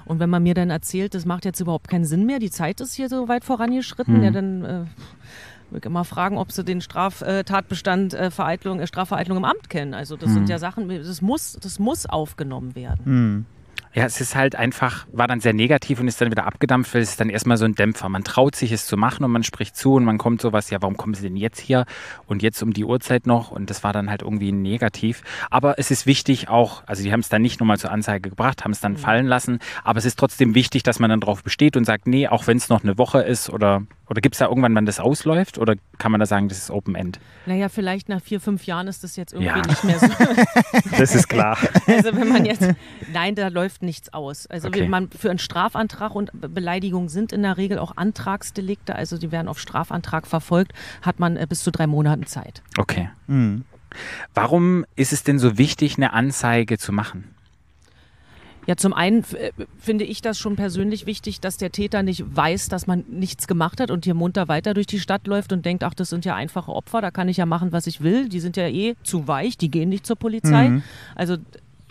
[0.05, 2.81] Und wenn man mir dann erzählt, das macht jetzt überhaupt keinen Sinn mehr, die Zeit
[2.81, 4.23] ist hier so weit vorangeschritten, Mhm.
[4.23, 4.65] ja, dann.
[4.65, 9.93] Äh, ich immer fragen, ob sie den Straftatbestand äh, Vereitlung, äh, Strafvereitlung im Amt kennen.
[9.93, 10.33] Also das Mhm.
[10.33, 13.01] sind ja Sachen, das muss, das muss aufgenommen werden.
[13.05, 13.45] Mhm.
[13.95, 17.01] Ja, es ist halt einfach, war dann sehr negativ und ist dann wieder abgedampft, weil
[17.01, 18.09] es ist dann erstmal so ein Dämpfer.
[18.09, 20.81] Man traut sich es zu machen und man spricht zu und man kommt sowas, ja,
[20.81, 21.85] warum kommen sie denn jetzt hier
[22.27, 23.51] und jetzt um die Uhrzeit noch?
[23.51, 25.23] Und das war dann halt irgendwie negativ.
[25.49, 28.65] Aber es ist wichtig auch, also die haben es dann nicht nochmal zur Anzeige gebracht,
[28.65, 31.77] haben es dann fallen lassen, aber es ist trotzdem wichtig, dass man dann drauf besteht
[31.77, 34.47] und sagt, nee, auch wenn es noch eine Woche ist oder, oder gibt es da
[34.47, 37.19] irgendwann, wann das ausläuft oder kann man da sagen, das ist Open End?
[37.45, 39.65] Naja, vielleicht nach vier, fünf Jahren ist das jetzt irgendwie Ja.
[39.65, 40.07] nicht mehr so.
[40.97, 41.57] Das ist klar.
[41.87, 42.61] Also wenn man jetzt,
[43.13, 44.47] nein, da läuft nichts aus.
[44.47, 44.83] Also Okay.
[44.83, 49.17] wie man für einen Strafantrag und Be- Beleidigung sind in der Regel auch Antragsdelikte, also
[49.17, 52.61] die werden auf Strafantrag verfolgt, hat man äh, bis zu drei Monaten Zeit.
[52.77, 53.09] Okay.
[53.27, 53.63] Mhm.
[54.33, 57.31] Warum ist es denn so wichtig, eine Anzeige zu machen?
[58.67, 62.67] Ja, zum einen äh, finde ich das schon persönlich wichtig, dass der Täter nicht weiß,
[62.67, 65.83] dass man nichts gemacht hat und hier munter weiter durch die Stadt läuft und denkt,
[65.83, 68.27] ach, das sind ja einfache Opfer, da kann ich ja machen, was ich will.
[68.27, 70.81] Die sind ja eh zu weich, die gehen nicht zur Polizei.
[71.13, 71.41] Also sa-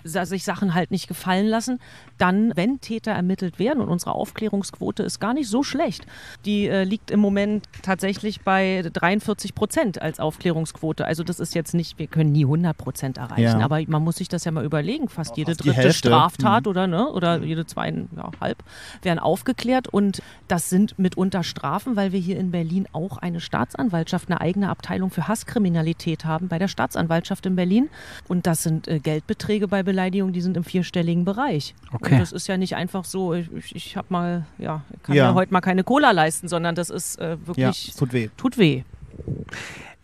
[0.04, 1.80] sich Sachen halt nicht gefallen lassen,
[2.18, 6.06] dann, wenn Täter ermittelt werden, und unsere Aufklärungsquote ist gar nicht so schlecht,
[6.44, 11.06] die äh, liegt im Moment tatsächlich bei 43 Prozent als Aufklärungsquote.
[11.06, 13.64] Also das ist jetzt nicht, wir können nie 100 Prozent erreichen, Ja.
[13.64, 15.08] aber man muss sich das ja mal überlegen.
[15.08, 16.08] Fast jede dritte Hälfte.
[16.08, 18.62] Straftat oder, ne, oder jede zweieinhalb
[19.02, 24.30] werden aufgeklärt und das sind mitunter Strafen, weil wir hier in Berlin auch eine Staatsanwaltschaft,
[24.30, 27.88] eine eigene Abteilung für Hasskriminalität haben bei der Staatsanwaltschaft in Berlin
[28.28, 31.74] und das sind äh, Geldbeträge bei Beleidigung, die sind im vierstelligen Bereich.
[31.92, 32.14] Okay.
[32.14, 35.28] Und das ist ja nicht einfach so, ich, ich, habe mal, ja, kann Ja.
[35.28, 38.28] mir heute mal keine Cola leisten, sondern das ist äh, Ja, wirklich, es tut weh.
[38.36, 38.82] tut weh.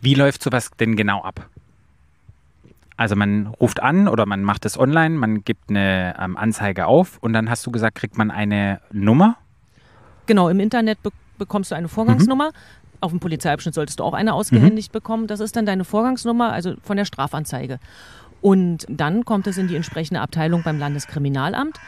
[0.01, 1.49] Wie läuft sowas denn genau ab?
[2.97, 7.19] Also man ruft an oder man macht es online, man gibt eine ähm, Anzeige auf
[7.21, 9.37] und dann hast du gesagt, kriegt man eine Nummer.
[10.27, 12.51] Genau, im Internet be bekommst du eine Vorgangsnummer.
[13.01, 15.27] Auf dem Polizeiabschnitt solltest du auch eine ausgehändigt bekommen.
[15.27, 17.79] Das ist dann deine Vorgangsnummer, also von der Strafanzeige.
[18.41, 21.79] Und dann kommt es in die entsprechende Abteilung beim Landeskriminalamt.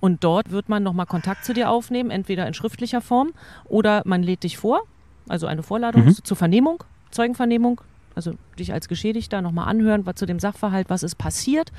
[0.00, 3.32] Und dort wird man nochmal Kontakt zu dir aufnehmen, entweder in schriftlicher Form
[3.66, 4.80] oder man lädt dich vor,
[5.28, 7.82] also eine Vorladung zur Vernehmung, Zeugenvernehmung,
[8.14, 11.70] also dich als Geschädigter nochmal anhören, was zu dem Sachverhalt, was ist passiert.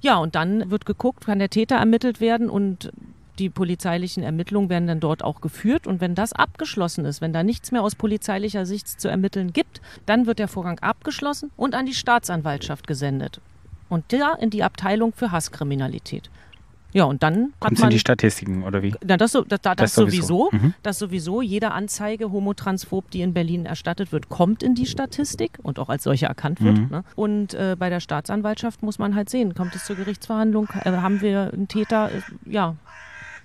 [0.00, 2.90] Ja, und dann wird geguckt, kann der Täter ermittelt werden und
[3.38, 5.86] die polizeilichen Ermittlungen werden dann dort auch geführt.
[5.86, 9.80] Und wenn das abgeschlossen ist, wenn da nichts mehr aus polizeilicher Sicht zu ermitteln gibt,
[10.06, 13.40] dann wird der Vorgang abgeschlossen und an die Staatsanwaltschaft gesendet.
[13.90, 16.30] Und da in die Abteilung für Hasskriminalität.
[16.92, 17.90] Ja, und dann hat Kommt in man.
[17.90, 18.92] die Statistiken oder wie?
[19.04, 20.48] Na, das, so- das, das, Das sowieso.
[20.50, 20.66] sowieso.
[20.66, 20.74] Mhm.
[20.82, 21.40] Das sowieso.
[21.40, 26.02] Jede Anzeige homotransphob, die in Berlin erstattet wird, kommt in die Statistik und auch als
[26.02, 26.78] solche erkannt wird.
[26.78, 26.88] Mhm.
[26.90, 27.04] Ne?
[27.14, 31.20] Und äh, bei der Staatsanwaltschaft muss man halt sehen, kommt es zur Gerichtsverhandlung, äh, haben
[31.20, 32.20] wir einen Täter, äh,
[32.50, 32.74] ja,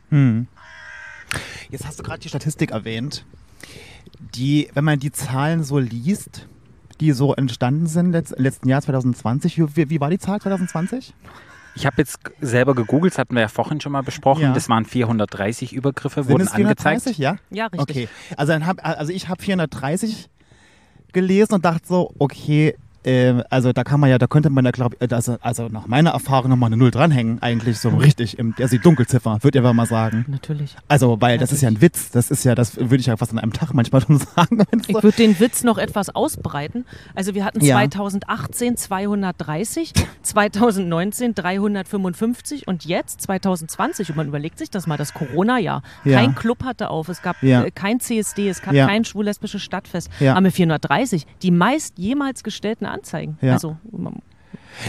[0.09, 0.47] Hm.
[1.71, 3.25] Jetzt hast du gerade die Statistik erwähnt.
[4.35, 6.47] Die, wenn man die Zahlen so liest,
[6.99, 11.13] die so entstanden sind letzt, letzten Jahr 2020, wie, wie war die Zahl 2020?
[11.75, 14.43] Ich habe jetzt selber gegoogelt, das hatten wir ja vorhin schon mal besprochen.
[14.43, 14.53] Ja.
[14.53, 17.07] Das waren 430 Übergriffe, Sind wurden es 430?
[17.07, 17.17] angezeigt.
[17.19, 17.35] Ja?
[17.49, 17.81] ja, richtig.
[17.81, 18.09] Okay.
[18.37, 20.29] Also, dann hab, also ich habe 430
[21.11, 22.75] gelesen und dachte so, okay,
[23.05, 25.87] ähm, also da kann man ja, da könnte man ja, glaube ich, also, also nach
[25.87, 29.63] meiner Erfahrung nochmal eine Null dranhängen, eigentlich so richtig, im, also die Dunkelziffer, würde ich
[29.63, 30.25] einfach mal sagen.
[30.27, 30.75] Natürlich.
[30.87, 33.31] Also, weil das ist ja ein Witz, das ist ja, das würde ich ja fast
[33.31, 34.63] an einem Tag manchmal schon sagen.
[34.87, 36.85] Ich würde den Witz noch etwas ausbreiten.
[37.13, 37.75] Also wir hatten Ja.
[37.77, 39.93] 2018 230,
[40.23, 45.81] 2019 355 und jetzt 2020, und man überlegt sich das mal, das Corona-Jahr.
[46.03, 46.19] Ja.
[46.19, 47.63] Kein Club hatte auf, es gab Ja.
[47.63, 50.09] äh, kein CSD, es gab kein schwul-lesbisches Stadtfest.
[50.19, 53.37] Haben wir 430, die meist jemals gestellten Anzeigen.
[53.41, 53.53] Ja.
[53.53, 53.77] Also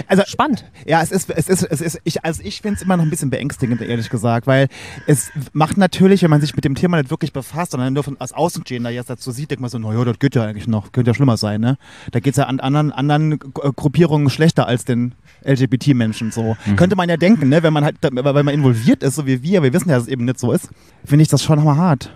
[0.09, 0.65] Also, spannend.
[0.85, 3.11] Ja, es ist, es ist, es ist, ich, also ich finde es immer noch ein
[3.11, 4.67] bisschen beängstigend, ehrlich gesagt, weil
[5.07, 8.17] es macht natürlich, wenn man sich mit dem Thema nicht wirklich befasst, sondern nur von
[8.21, 11.11] als Außenstehender jetzt dazu sieht, denkt man so, naja, das geht ja eigentlich noch, könnte
[11.11, 11.79] ja schlimmer sein, ne?
[12.11, 16.57] Da geht's ja an anderen, anderen Gru- Gruppierungen schlechter als den LGBT-Menschen so.
[16.77, 17.63] Könnte man ja denken, ne?
[17.63, 20.09] Wenn man halt, weil man involviert ist, so wie wir, wir wissen ja, dass es
[20.09, 20.69] eben nicht so ist,
[21.05, 22.11] finde ich das schon mal hart.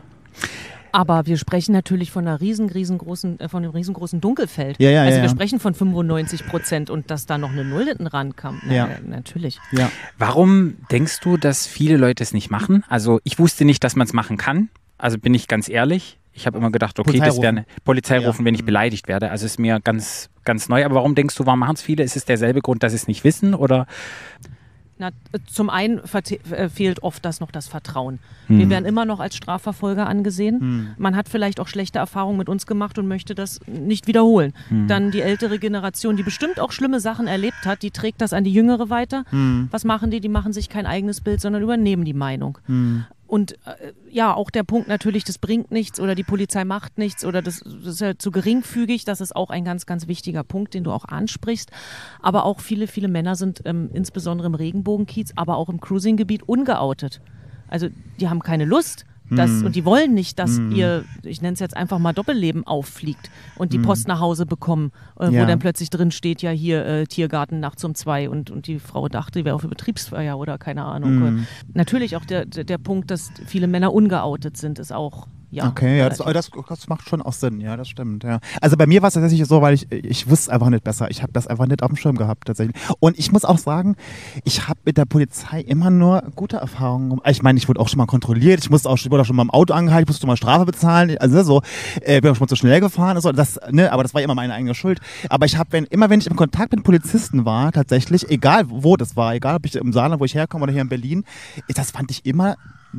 [0.93, 4.76] Aber wir sprechen natürlich von einer riesen, riesengroßen, äh, von einem riesengroßen Dunkelfeld.
[4.80, 5.34] Ja, ja, also ja, wir ja.
[5.34, 8.61] sprechen von 95 Prozent und dass da noch eine Null hinten rankam.
[8.66, 8.88] Na, Ja.
[9.07, 9.59] Natürlich.
[9.72, 9.91] Ja.
[10.18, 12.84] Warum denkst du, dass viele Leute es nicht machen?
[12.88, 14.68] Also ich wusste nicht, dass man es machen kann.
[14.99, 16.18] Also bin ich ganz ehrlich.
[16.32, 17.47] Ich habe immer gedacht, okay, das wäre rufen.
[17.47, 18.26] eine Polizei Ja.
[18.28, 19.30] rufen, wenn ich beleidigt werde.
[19.30, 20.84] Also ist mir ganz, ganz neu.
[20.84, 22.05] Aber warum denkst du, warum machen es viele?
[22.05, 23.55] Ist es derselbe Grund, dass sie es nicht wissen?
[23.55, 23.86] Oder
[25.01, 25.13] Na,
[25.51, 28.19] zum einen äh, fehlt oft das noch das Vertrauen.
[28.49, 30.95] Wir werden immer noch als Strafverfolger angesehen.
[30.99, 34.53] Man hat vielleicht auch schlechte Erfahrungen mit uns gemacht und möchte das nicht wiederholen.
[34.89, 38.45] Dann die ältere Generation, die bestimmt auch schlimme Sachen erlebt hat, die trägt das an
[38.45, 39.25] die Jüngere weiter.
[39.71, 40.21] Was machen die?
[40.21, 42.59] Die machen sich kein eigenes Bild, sondern übernehmen die Meinung.
[43.31, 47.24] Und äh, ja, auch der Punkt natürlich, das bringt nichts oder die Polizei macht nichts
[47.24, 49.05] oder das, das ist ja zu geringfügig.
[49.05, 51.70] Das ist auch ein ganz, ganz wichtiger Punkt, den du auch ansprichst.
[52.20, 57.20] Aber auch viele, viele Männer sind ähm, insbesondere im Regenbogenkiez, aber auch im Cruisinggebiet ungeoutet.
[57.68, 59.05] Also die haben keine Lust.
[59.31, 63.31] Das, Und die wollen nicht, dass ihr, ich nenne es jetzt einfach mal Doppelleben auffliegt
[63.57, 65.47] und die Post nach Hause bekommen, äh, wo Ja.
[65.47, 69.09] dann plötzlich drin steht, ja hier äh, Tiergarten nachts um zwei und, und die Frau
[69.09, 71.47] dachte, die wäre auf Betriebsfeier oder keine Ahnung.
[71.74, 75.99] Natürlich auch der, der, der Punkt, dass viele Männer ungeoutet sind, ist auch Ja, Okay,
[75.99, 78.39] ja, das, das, das macht schon auch Sinn, ja, das stimmt, ja.
[78.61, 81.11] Also bei mir war es tatsächlich so, weil ich, ich wusste es einfach nicht besser.
[81.11, 82.77] Ich habe das einfach nicht auf dem Schirm gehabt, tatsächlich.
[83.01, 83.97] Und ich muss auch sagen,
[84.45, 87.11] ich habe mit der Polizei immer nur gute Erfahrungen.
[87.11, 87.27] gemacht.
[87.29, 89.35] Ich meine, ich wurde auch schon mal kontrolliert, ich musste auch, ich wurde auch schon
[89.35, 91.63] mal im Auto angehalten, ich musste mal Strafe bezahlen, also so,
[92.03, 94.23] äh, bin auch schon mal zu schnell gefahren, und so, das, ne, aber das war
[94.23, 95.01] immer meine eigene Schuld.
[95.29, 98.97] Aber ich habe, wenn, immer wenn ich im Kontakt mit Polizisten war, tatsächlich, egal wo
[98.97, 101.25] das war, egal ob ich im Saarland, wo ich herkomme oder hier in Berlin,
[101.75, 102.55] das fand ich immer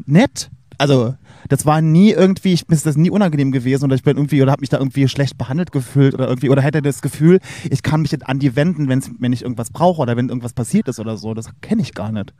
[0.05, 0.49] nett.
[0.77, 1.15] Also,
[1.49, 4.51] das war nie irgendwie, ich, ist das nie unangenehm gewesen oder ich bin irgendwie oder
[4.51, 7.39] habe mich da irgendwie schlecht behandelt gefühlt oder irgendwie oder hätte das Gefühl,
[7.69, 10.53] ich kann mich jetzt an die wenden, wenn's, wenn ich irgendwas brauche oder wenn irgendwas
[10.53, 11.33] passiert ist oder so.
[11.33, 12.33] Das kenne ich gar nicht.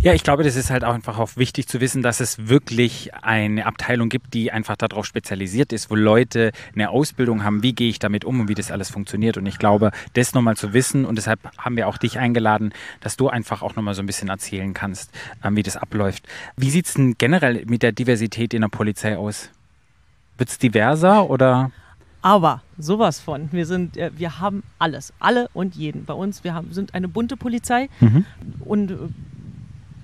[0.00, 3.12] Ja, ich glaube, das ist halt auch einfach auch wichtig zu wissen, dass es wirklich
[3.16, 7.88] eine Abteilung gibt, die einfach darauf spezialisiert ist, wo Leute eine Ausbildung haben, wie gehe
[7.88, 9.36] ich damit um und wie das alles funktioniert.
[9.36, 13.16] Und ich glaube, das nochmal zu wissen und deshalb haben wir auch dich eingeladen, dass
[13.16, 15.10] du einfach auch nochmal so ein bisschen erzählen kannst,
[15.42, 16.28] ähm, wie das abläuft.
[16.56, 19.50] Wie sieht es denn generell mit der Diversität in der Polizei aus?
[20.36, 21.72] Wird es diverser oder?
[22.22, 23.48] Aber sowas von.
[23.50, 26.04] Wir sind, äh, wir haben alles, alle und jeden.
[26.04, 28.24] Bei uns, wir haben, sind eine bunte Polizei Mhm.
[28.60, 28.94] und äh,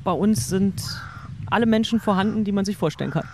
[0.04, 0.82] bei uns sind
[1.50, 3.28] alle Menschen vorhanden, die man sich vorstellen kann.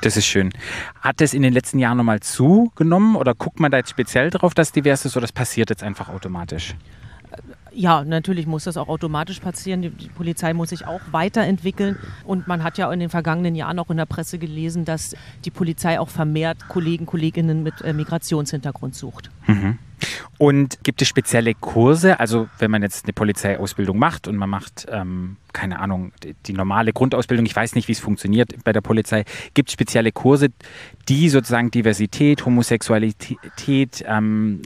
[0.00, 0.52] Das ist schön.
[1.00, 4.54] Hat es in den letzten Jahren nochmal zugenommen oder guckt man da jetzt speziell drauf,
[4.54, 6.76] dass divers ist oder das passiert jetzt einfach automatisch?
[7.72, 9.82] Ja, natürlich muss das auch automatisch passieren.
[9.82, 11.96] Die, die Polizei muss sich auch weiterentwickeln.
[12.24, 15.14] Und man hat ja in den vergangenen Jahren auch in der Presse gelesen, dass
[15.44, 19.30] die Polizei auch vermehrt Kollegen, Kolleginnen mit äh, Migrationshintergrund sucht.
[20.38, 22.20] Und gibt es spezielle Kurse?
[22.20, 26.52] Also wenn man jetzt eine Polizeiausbildung macht und man macht, ähm, keine Ahnung, die, die
[26.52, 29.24] normale Grundausbildung, ich weiß nicht, wie es funktioniert bei der Polizei,
[29.54, 30.48] gibt es spezielle Kurse,
[31.08, 34.62] die sozusagen Diversität, Homosexualität, ähm,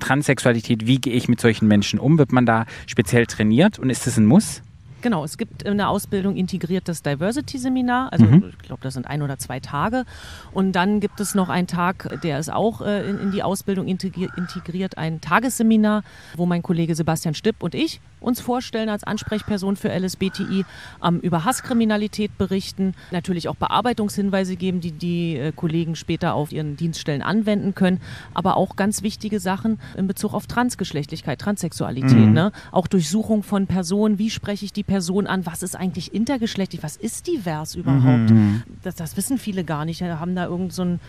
[0.00, 2.18] Transsexualität, wie gehe ich mit solchen Menschen um?
[2.18, 4.62] Wird man da speziell trainiert und ist das ein Muss?
[5.06, 8.12] Genau, es gibt in der Ausbildung integriertes Diversity-Seminar.
[8.12, 8.46] Also Mhm.
[8.50, 10.04] ich glaube, das sind ein oder zwei Tage.
[10.52, 13.86] Und dann gibt es noch einen Tag, der ist auch äh, in, in die Ausbildung
[13.86, 16.02] integri integriert, ein Tagesseminar,
[16.36, 20.64] wo mein Kollege Sebastian Stipp und ich uns vorstellen als Ansprechperson für LSBTI,
[21.02, 26.76] ähm, über Hasskriminalität berichten, natürlich auch Bearbeitungshinweise geben, die die äh, Kollegen später auf ihren
[26.76, 28.00] Dienststellen anwenden können,
[28.34, 32.52] aber auch ganz wichtige Sachen in Bezug auf Transgeschlechtlichkeit, Transsexualität, ne?
[32.72, 36.96] auch Durchsuchung von Personen, wie spreche ich die Person an, was ist eigentlich intergeschlechtlich, was
[36.96, 38.32] ist divers überhaupt?
[38.82, 41.00] Das, das wissen viele gar nicht, haben da irgend so ein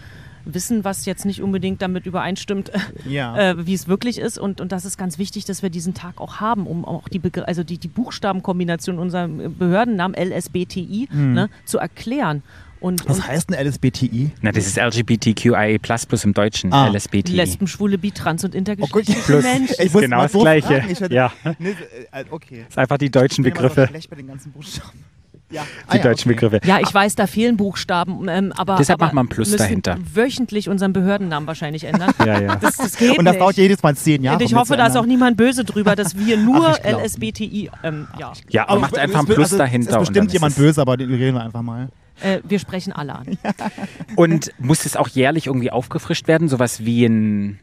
[0.46, 2.72] Wissen, was jetzt nicht unbedingt damit übereinstimmt,
[3.08, 3.38] Ja.
[3.52, 4.38] äh, wie es wirklich ist.
[4.38, 7.20] Und, und das ist ganz wichtig, dass wir diesen Tag auch haben, um auch die,
[7.20, 12.44] Begr also die, die Buchstabenkombination unserer Behördennamen LSBTI ne, zu erklären.
[12.80, 14.32] Und, Was und heißt ein LSBTI?
[14.42, 16.88] Na, das ist LGBTQIA plus plus im Deutschen, Ah.
[16.90, 17.34] LSBTI.
[17.36, 19.44] Lesben, Schwule, Bi, Trans und intergeschlechtliche Plus.
[19.44, 19.76] Menschen.
[19.80, 20.68] Ich muss genau mal das so Gleiche.
[20.68, 20.90] fragen.
[20.92, 21.32] Ich hatte- Ja.
[21.44, 22.60] Äh, okay.
[22.66, 23.90] Das ist einfach die deutschen Ich bin immer so Begriffe.
[23.90, 25.04] schlecht bei den ganzen Buchstaben.
[25.50, 25.66] Ja.
[25.93, 26.60] Die deutschen Begriffe.
[26.66, 29.58] Ja, ich weiß, da fehlen Buchstaben, ähm, aber Deshalb aber macht man ein Plus müssen
[29.60, 29.98] dahinter.
[30.14, 32.12] wöchentlich unseren Behördennamen wahrscheinlich ändern.
[32.26, 32.56] Ja, ja.
[32.58, 33.41] Das, das geht Und das nicht.
[33.41, 34.38] dauert jedes Mal zehn Jahre.
[34.38, 36.80] Und ich um hoffe, da ist auch niemand böse drüber, dass wir nur Ach.
[36.84, 39.89] LSBTI, ähm, ja, Ja, aber macht einfach ein es- Plus also, dahinter.
[39.91, 41.88] Es ist bestimmt jemand es- böse, aber den reden wir einfach mal.
[42.22, 43.38] äh, wir sprechen alle an.
[44.18, 46.50] Und muss es auch jährlich irgendwie aufgefrischt werden?
[46.50, 47.60] Sowas wie ein.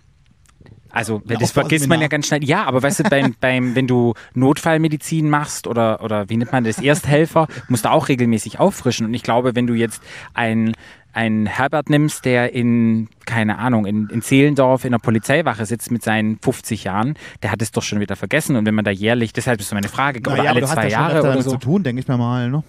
[0.95, 2.45] Also, Ja, das vergisst man ja ganz schnell.
[2.45, 6.65] Ja, aber weißt du, beim, beim, wenn du Notfallmedizin machst oder, oder wie nennt man
[6.65, 9.07] das, Ersthelfer, musst du auch regelmäßig auffrischen.
[9.07, 10.01] Und ich glaube, wenn du jetzt
[10.35, 10.73] ein,
[11.13, 16.03] ein Herbert nimmst, der in, keine Ahnung, in, in Zehlendorf in der Polizeiwache sitzt mit
[16.03, 18.57] seinen 50 Jahren, der hat es doch schon wieder vergessen.
[18.57, 20.83] Und wenn man da jährlich, deshalb ist so meine Frage, oder Naja, aber alle zwei
[20.85, 21.51] ja Jahre öfter oder damit so.
[21.53, 22.51] zu tun, denke ich mir mal.
[22.51, 22.63] Ne?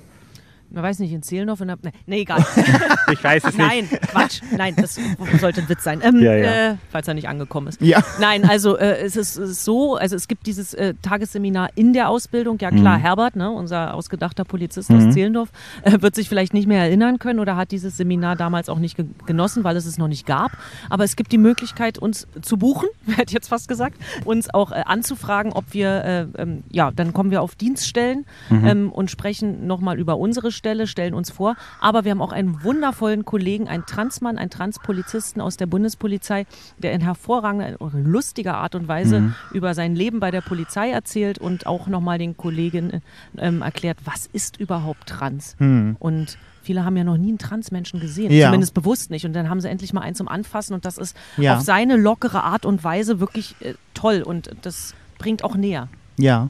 [0.70, 2.46] Man weiß nicht, in Zehlendorf, in der, nee, nee, egal.
[3.12, 3.66] Ich weiß es nicht.
[3.68, 4.42] Nein, Quatsch.
[4.58, 5.00] Nein, das
[5.40, 6.02] sollte ein Witz sein.
[6.04, 6.72] Ähm, Ja, ja.
[6.72, 7.80] Äh, falls er nicht angekommen ist.
[7.82, 8.04] Ja.
[8.20, 12.58] Nein, also äh, es ist so, also es gibt dieses äh, Tagesseminar in der Ausbildung.
[12.60, 15.50] Ja klar, Herbert, ne, unser ausgedachter Polizist aus Zehlendorf,
[15.84, 18.98] äh, wird sich vielleicht nicht mehr erinnern können oder hat dieses Seminar damals auch nicht
[18.98, 20.52] ge genossen, weil es es noch nicht gab.
[20.90, 24.72] Aber es gibt die Möglichkeit, uns zu buchen, hätte ich jetzt fast gesagt, uns auch
[24.72, 26.04] äh, anzufragen, ob wir,
[26.38, 30.88] äh, ähm, ja, dann kommen wir auf Dienststellen ähm, und sprechen nochmal über unsere Stelle,
[30.88, 31.56] stellen uns vor.
[31.80, 36.48] Aber wir haben auch einen wundervollen Kollegen, einen Transmann, einen Transpolizisten aus der Bundespolizei,
[36.80, 41.68] der in hervorragender lustiger Art und Weise über sein Leben bei der Polizei erzählt und
[41.68, 43.02] auch nochmal den Kolleginnen
[43.38, 45.56] ähm, erklärt, was ist überhaupt Trans?
[46.00, 48.48] Und Viele haben ja noch nie einen Transmenschen gesehen, Ja.
[48.48, 49.24] zumindest bewusst nicht.
[49.24, 51.58] Und dann haben sie endlich mal einen zum Anfassen und das ist Ja.
[51.58, 55.90] auf seine lockere Art und Weise wirklich äh, toll und das bringt auch näher.
[56.18, 56.50] Ja.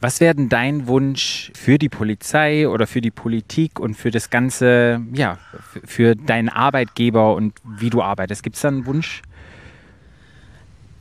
[0.00, 4.28] Was wäre denn dein Wunsch für die Polizei oder für die Politik und für das
[4.28, 5.38] Ganze, ja,
[5.84, 8.42] für, deinen Arbeitgeber und wie du arbeitest?
[8.42, 9.22] Gibt es da einen Wunsch?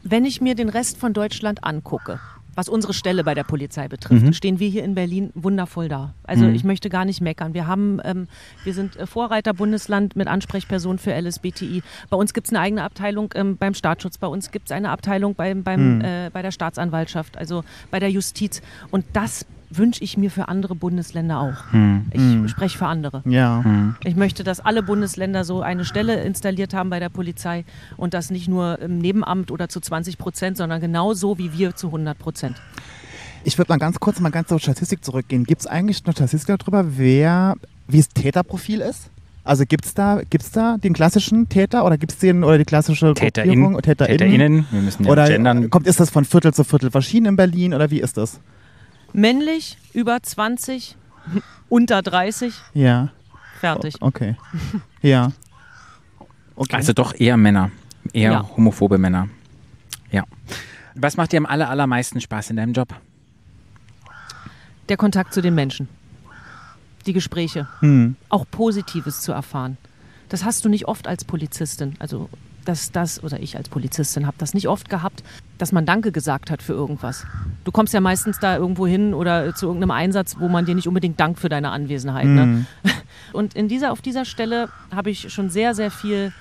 [0.04, 2.20] Wenn ich mir den Rest von Deutschland angucke,
[2.56, 6.14] was unsere Stelle bei der Polizei betrifft, stehen wir hier in Berlin wundervoll da.
[6.24, 7.54] Also ich möchte gar nicht meckern.
[7.54, 8.28] Wir haben, ähm,
[8.64, 11.84] wir sind äh, Vorreiterbundesland mit Ansprechpersonen für LSBTI.
[12.10, 14.90] Bei uns gibt es eine eigene Abteilung ähm, beim Staatsschutz, bei uns gibt es eine
[14.90, 18.62] Abteilung beim, beim, äh, bei der Staatsanwaltschaft, also bei der Justiz.
[18.92, 19.46] Und das
[19.78, 21.56] wünsche ich mir für andere Bundesländer auch.
[22.12, 23.22] Ich spreche für andere.
[23.26, 23.64] Ja.
[24.04, 27.66] Ich möchte, dass alle Bundesländer so eine Stelle installiert haben bei der Polizei
[27.98, 31.88] und das nicht nur im Nebenamt oder zu 20 Prozent, sondern genauso wie wir zu
[31.88, 32.62] 100 Prozent.
[33.44, 35.44] Ich würde mal ganz kurz mal ganz zur Statistik zurückgehen.
[35.44, 37.56] Gibt es eigentlich eine Statistik darüber, wer,
[37.88, 39.12] wie das Täterprofil ist?
[39.44, 42.66] Also gibt es da, gibt's da den klassischen Täter oder gibt es den oder die
[42.66, 43.82] klassische TäterInnen, Gruppierung?
[43.84, 44.18] TäterInnen?
[44.18, 45.70] TäterInnen, wir müssen ja Oder gendern.
[45.70, 48.40] kommt, ist das von Viertel zu Viertel verschieden in Berlin oder wie ist das?
[49.16, 50.96] Männlich, über 20,
[51.70, 53.10] unter 30, Ja,
[53.60, 53.96] fertig.
[54.02, 54.36] okay.
[55.02, 55.32] Ja.
[56.56, 56.76] Okay.
[56.76, 57.72] Also doch eher Männer.
[58.14, 58.50] Eher Ja.
[58.56, 59.30] homophobe Männer.
[60.12, 60.24] Ja.
[60.96, 62.94] Was macht dir am aller, allermeisten Spaß in deinem Job?
[64.90, 65.88] Der Kontakt zu den Menschen.
[67.06, 67.68] Die Gespräche.
[67.80, 68.16] hm.
[68.30, 69.78] Auch Positives zu erfahren.
[70.30, 71.96] Das hast du nicht oft als Polizistin.
[72.00, 72.30] Also
[72.66, 75.24] dass das, oder ich als Polizistin habe das nicht oft gehabt,
[75.58, 77.26] dass man Danke gesagt hat für irgendwas.
[77.64, 80.88] Du kommst ja meistens da irgendwo hin oder zu irgendeinem Einsatz, wo man dir nicht
[80.88, 82.28] unbedingt dankt für deine Anwesenheit.
[82.28, 82.66] Ne?
[83.34, 86.32] Und in dieser, auf dieser Stelle habe ich schon sehr, sehr viel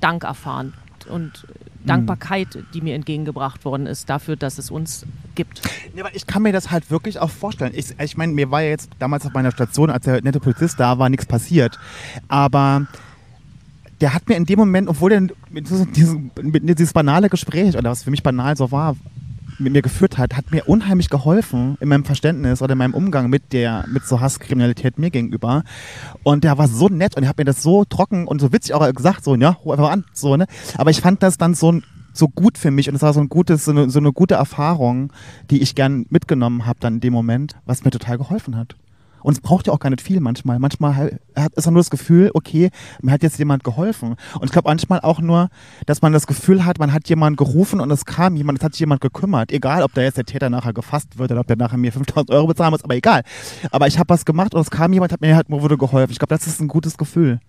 [0.00, 0.74] Dank erfahren
[1.08, 1.46] und
[1.84, 5.60] Dankbarkeit, die mir entgegengebracht worden ist dafür, dass es uns gibt.
[5.94, 7.72] Ja, aber ich kann mir das halt wirklich auch vorstellen.
[7.74, 10.80] Ich, ich meine, mir war ja jetzt damals auf meiner Station, als der nette Polizist
[10.80, 11.78] da war, nichts passiert.
[12.28, 12.86] Aber
[14.00, 15.20] der hat mir in dem Moment, obwohl er
[15.50, 18.96] mit diesem, mit dieses banale Gespräch, oder was für mich banal so war,
[19.58, 23.30] mit mir geführt hat, hat mir unheimlich geholfen in meinem Verständnis oder in meinem Umgang
[23.30, 25.62] mit der, mit so Hasskriminalität mir gegenüber.
[26.22, 28.74] Und der war so nett und er hat mir das so trocken und so witzig
[28.74, 30.46] auch gesagt, so, ja, ruf einfach an, so, ne.
[30.76, 31.80] Aber ich fand das dann so,
[32.12, 34.34] so gut für mich und es war so ein gutes, so eine, so eine gute
[34.34, 35.12] Erfahrung,
[35.50, 38.76] die ich gern mitgenommen habe dann in dem Moment, was mir total geholfen hat.
[39.24, 40.58] Und es braucht ja auch gar nicht viel manchmal.
[40.58, 41.18] Manchmal
[41.56, 42.68] ist auch nur das Gefühl, okay,
[43.00, 44.16] mir hat jetzt jemand geholfen.
[44.34, 45.48] Und ich glaube manchmal auch nur,
[45.86, 48.74] dass man das Gefühl hat, man hat jemanden gerufen und es kam jemand, es hat
[48.74, 49.50] sich jemand gekümmert.
[49.50, 52.30] Egal, ob da jetzt der Täter nachher gefasst wird oder ob der nachher mir 5000
[52.32, 53.22] Euro bezahlen muss, aber egal.
[53.70, 56.12] Aber ich habe was gemacht und es kam jemand, hat mir halt wurde geholfen.
[56.12, 57.40] Ich glaube, das ist ein gutes Gefühl.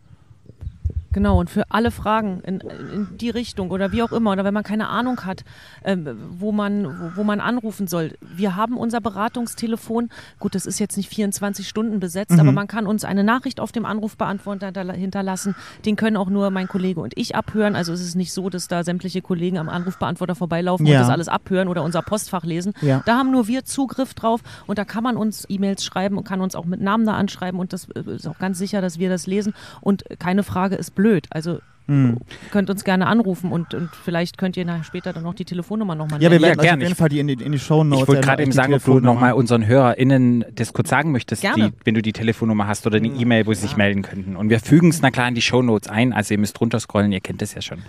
[1.16, 4.54] Genau, und für alle Fragen in, in die Richtung oder wie auch immer, oder wenn
[4.54, 5.46] man keine Ahnung hat,
[5.86, 8.16] ähm, wo, man, wo, wo man anrufen soll.
[8.22, 10.10] Wir haben unser Beratungstelefon,
[10.40, 13.72] gut, das ist jetzt nicht 24 Stunden besetzt, aber man kann uns eine Nachricht auf
[13.72, 15.56] dem Anrufbeantworter hinterla- hinterlassen.
[15.86, 17.78] Den können auch nur mein Kollege und ich abhören.
[17.78, 20.98] Also es ist nicht so, dass da sämtliche Kollegen am Anrufbeantworter vorbeilaufen Ja.
[20.98, 22.74] und das alles abhören oder unser Postfach lesen.
[22.82, 23.02] Ja.
[23.06, 26.42] Da haben nur wir Zugriff drauf und da kann man uns E-Mails schreiben und kann
[26.42, 29.08] uns auch mit Namen da anschreiben und das äh, ist auch ganz sicher, dass wir
[29.08, 31.05] das lesen und keine Frage ist blöd.
[31.30, 32.18] Also Hm.
[32.50, 35.94] könnt uns gerne anrufen und, und vielleicht könnt ihr nachher später dann noch die Telefonnummer
[35.94, 36.80] nochmal Ja, wir werden euch gern.
[36.80, 38.02] auf jeden Fall die in die, in die Show Notes.
[38.02, 41.72] Ich wollte gerade eben sagen, ob du nochmal unseren HörerInnen das kurz sagen möchtest, die,
[41.84, 44.36] wenn du die Telefonnummer hast oder eine E-Mail, wo sie sich melden könnten.
[44.36, 47.22] Und wir fügen es na klar in die Shownotes ein, also ihr müsst runterscrollen, ihr
[47.22, 47.84] kennt das ja schon.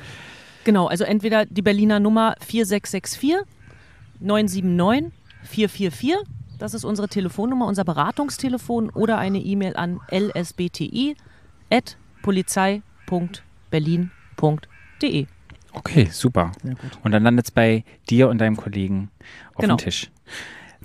[0.65, 3.47] Genau, also entweder die Berliner Nummer 4664
[4.21, 5.11] 979
[5.45, 6.17] 444,
[6.59, 10.01] das ist unsere Telefonnummer, unser Beratungstelefon oder eine E-Mail an
[13.07, 15.27] lsbti.polizei.berlin.de.
[15.73, 16.53] Okay, super.
[17.05, 19.11] Und dann landet es bei dir und deinem Kollegen
[19.55, 19.77] auf Genau.
[19.77, 20.11] dem Tisch.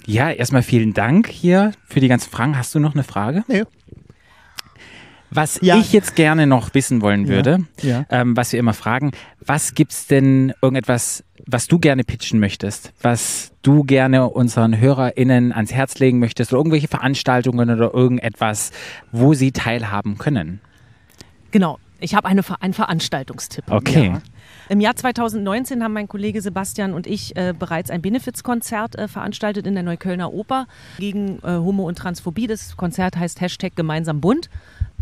[0.05, 2.57] Ja, erstmal vielen Dank hier für die ganzen Fragen.
[2.57, 3.43] Hast du noch eine Frage?
[3.47, 3.63] Nee.
[5.33, 5.77] Was Ja.
[5.77, 8.05] ich jetzt gerne noch wissen wollen würde, Ja.
[8.09, 13.53] ähm, was wir immer fragen, was gibt's denn irgendetwas, was du gerne pitchen möchtest, was
[13.61, 18.71] du gerne unseren HörerInnen ans Herz legen möchtest oder irgendwelche Veranstaltungen oder irgendetwas,
[19.13, 20.59] wo sie teilhaben können?
[21.51, 23.65] Genau, ich habe eine, einen Veranstaltungstipp.
[23.69, 24.07] Okay.
[24.07, 24.21] Ja.
[24.69, 29.67] Im Jahr 2019 haben mein Kollege Sebastian und ich äh, bereits ein Benefizkonzert äh, veranstaltet
[29.67, 32.47] in der Neuköllner Oper gegen äh, Homo- und Transphobie.
[32.47, 34.49] Das Konzert heißt Hashtag Gemeinsam Bunt.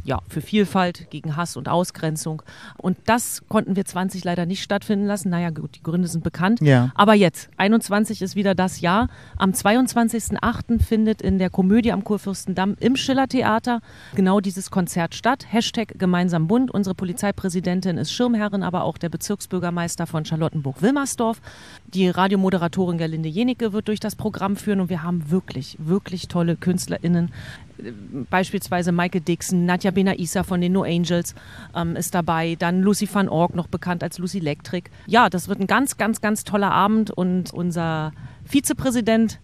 [0.04, 2.41] Ja, für Vielfalt, gegen Hass und Ausgrenzung.
[2.78, 5.30] Und das konnten wir 20 leider nicht stattfinden lassen.
[5.30, 6.62] Naja, gut, die Gründe sind bekannt.
[6.62, 6.91] Ja.
[6.95, 9.10] Aber jetzt, 21 ist wieder das Jahr.
[9.38, 10.82] Am 22.08.
[10.82, 13.82] findet in der Komödie am Kurfürstendamm im Schillertheater
[14.16, 15.45] genau dieses Konzert statt.
[15.50, 16.72] Hashtag Gemeinsam Bund.
[16.72, 21.41] Unsere Polizeipräsidentin ist Schirmherrin, aber auch der Bezirksbürgermeister von Charlottenburg-Wilmersdorf.
[21.93, 26.56] Die Radiomoderatorin Gerlinde Jenicke wird durch das Programm führen und wir haben wirklich, wirklich tolle
[26.56, 27.32] KünstlerInnen.
[28.30, 31.36] Beispielsweise Maike Dixon, Nadja Benaisa von den No Angels
[31.76, 34.90] ähm, ist dabei, dann Lucy van Org, noch bekannt als Lucy Electric.
[35.08, 38.12] Ja, das wird ein ganz, ganz, ganz toller Abend und unser
[38.46, 39.40] Vizepräsident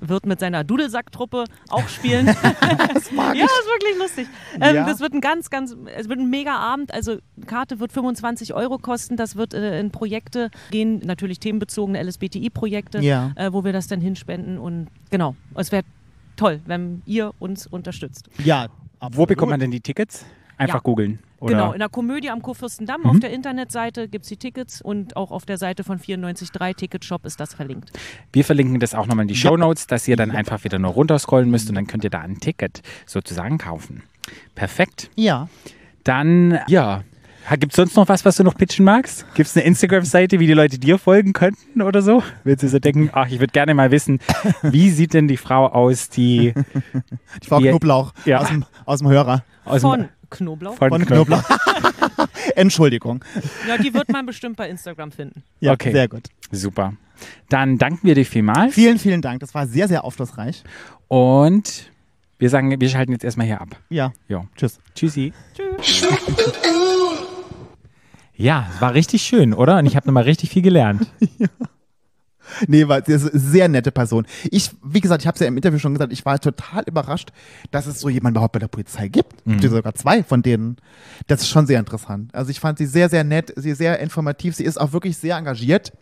[0.00, 2.26] wird mit seiner Dudelsacktruppe auch spielen.
[2.94, 3.50] das mag ja, ich.
[3.50, 4.26] ist wirklich lustig.
[4.60, 4.86] Ähm, Ja.
[4.86, 6.92] Das wird ein ganz, ganz, es wird ein mega Abend.
[6.92, 9.16] Also Karte wird 25 Euro kosten.
[9.16, 13.32] Das wird äh, in Projekte gehen, natürlich themenbezogene LSBTI-Projekte, Ja.
[13.36, 14.58] äh, wo wir das dann hinspenden.
[14.58, 15.82] Und genau, es wäre
[16.36, 18.28] toll, wenn ihr uns unterstützt.
[18.44, 18.68] Ja,
[19.12, 20.24] Wo bekommt man denn die Tickets?
[20.58, 20.80] Einfach Ja.
[20.80, 21.18] googeln.
[21.42, 23.06] Genau, in der Komödie am Kurfürstendamm Mhm.
[23.10, 27.26] auf der Internetseite gibt es die Tickets und auch auf der Seite von 94.3 Ticketshop
[27.26, 27.90] ist das verlinkt.
[28.32, 30.92] Wir verlinken das auch nochmal in die Show Notes, dass ihr dann einfach wieder nur
[30.92, 34.02] runterscrollen müsst und dann könnt ihr da ein Ticket sozusagen kaufen.
[34.54, 35.10] Perfekt.
[35.14, 35.48] Ja.
[36.04, 37.02] Dann, ja.
[37.58, 39.24] Gibt es sonst noch was, was du noch pitchen magst?
[39.34, 42.22] Gibt es eine Instagram-Seite, wie die Leute dir folgen könnten oder so?
[42.44, 44.18] Willst du so denken, ach, ich würde gerne mal wissen,
[44.62, 46.52] wie sieht denn die Frau aus, die
[47.42, 47.70] Die Frau Ja.
[47.70, 48.38] Knoblauch Ja.
[48.40, 49.44] aus, dem, aus dem Hörer.
[49.64, 50.74] aus Von dem Knoblauch.
[50.76, 51.42] von Von Knoblauch.
[51.46, 52.28] Knoblauch.
[52.56, 53.24] Entschuldigung.
[53.68, 55.42] Ja, die wird man bestimmt bei Instagram finden.
[55.60, 55.92] Ja, Okay.
[55.92, 56.24] sehr gut.
[56.50, 56.94] Super.
[57.48, 59.40] Dann danken wir dir vielmals Vielen, vielen Dank.
[59.40, 60.64] Das war sehr, sehr aufschlussreich.
[61.08, 61.90] und
[62.38, 63.76] wir sagen, wir schalten jetzt erstmal hier ab.
[63.88, 64.12] Ja.
[64.28, 64.46] Jo.
[64.56, 64.78] Tschüss.
[64.94, 65.32] Tschüssi.
[68.36, 69.78] Ja, es war richtig schön, oder?
[69.78, 71.06] Und ich habe nochmal richtig viel gelernt.
[72.68, 74.26] Nee, weil das ist eine sehr nette Person.
[74.50, 77.30] Ich, wie gesagt, ich habe es ja im Interview schon gesagt, ich war total überrascht,
[77.70, 79.46] dass es so jemanden überhaupt bei der Polizei gibt.
[79.46, 79.54] Mhm.
[79.54, 80.76] Es gibt sogar zwei von denen.
[81.26, 82.34] Das ist schon sehr interessant.
[82.34, 85.16] Also ich fand sie sehr, sehr nett, sie ist sehr informativ, sie ist auch wirklich
[85.16, 85.92] sehr engagiert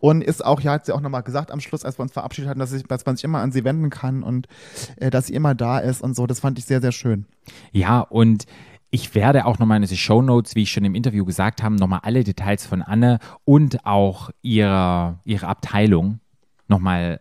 [0.00, 2.48] und ist auch, ja, hat sie auch nochmal gesagt am Schluss, als wir uns verabschiedet
[2.48, 4.48] hatten, dass, ich, dass man sich immer an sie wenden kann und
[4.96, 6.26] äh, dass sie immer da ist und so.
[6.26, 7.26] Das fand ich sehr, sehr schön.
[7.72, 8.46] Ja, und
[8.94, 11.74] ich werde auch nochmal in diese Show Notes, wie ich schon im Interview gesagt habe,
[11.76, 16.20] nochmal alle Details von Anne und auch ihre, ihre Abteilung
[16.68, 17.20] nochmal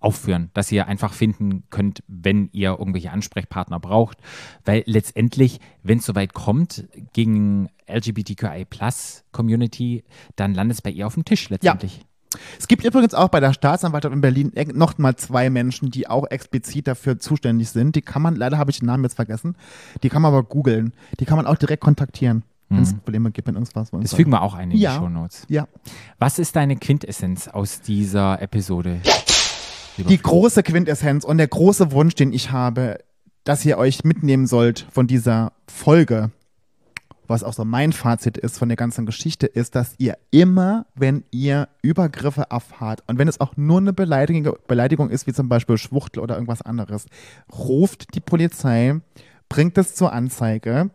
[0.00, 4.18] aufführen, dass ihr einfach finden könnt, wenn ihr irgendwelche Ansprechpartner braucht.
[4.64, 8.66] Weil letztendlich, wenn es soweit kommt, gegen LGBTQI
[9.32, 10.02] Community,
[10.34, 12.00] dann landet es bei ihr auf dem Tisch letztendlich.
[12.58, 16.26] Es gibt übrigens auch bei der Staatsanwaltschaft in Berlin noch mal zwei Menschen, die auch
[16.30, 17.96] explizit dafür zuständig sind.
[17.96, 19.56] Die kann man, leider habe ich den Namen jetzt vergessen,
[20.02, 20.92] die kann man aber googeln.
[21.20, 24.42] Die kann man auch direkt kontaktieren, wenn es Probleme gibt, wenn irgendwas Das fügen wir
[24.42, 24.92] auch ein in Ja.
[24.94, 25.44] die Show Notes.
[25.48, 25.68] Ja.
[26.18, 29.00] Was ist deine Quintessenz aus dieser Episode?
[29.96, 32.98] Die große Quintessenz und der große Wunsch, den ich habe,
[33.44, 36.30] dass ihr euch mitnehmen sollt von dieser Folge,
[37.26, 41.24] was auch so mein Fazit ist von der ganzen Geschichte, ist, dass ihr immer, wenn
[41.30, 45.78] ihr Übergriffe erfahrt und wenn es auch nur eine Beleidigung, Beleidigung ist, wie zum Beispiel
[45.78, 47.06] Schwuchtel oder irgendwas anderes,
[47.52, 49.00] ruft die Polizei,
[49.48, 50.90] bringt es zur Anzeige.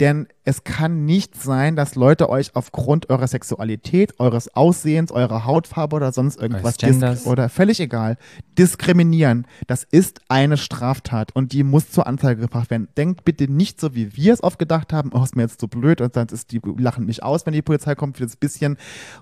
[0.00, 5.96] Denn es kann nicht sein, dass Leute euch aufgrund eurer Sexualität, eures Aussehens, eurer Hautfarbe
[5.96, 6.76] oder sonst irgendwas
[7.26, 8.18] oder völlig egal,
[8.58, 9.46] diskriminieren.
[9.66, 12.88] Das ist eine Straftat und die muss zur Anzeige gebracht werden.
[12.96, 15.66] Denkt bitte nicht so, wie wir es oft gedacht haben, oh, ist mir jetzt so
[15.66, 18.76] blöd und dann ist die lachen mich aus, wenn die Polizei kommt für das bisschen.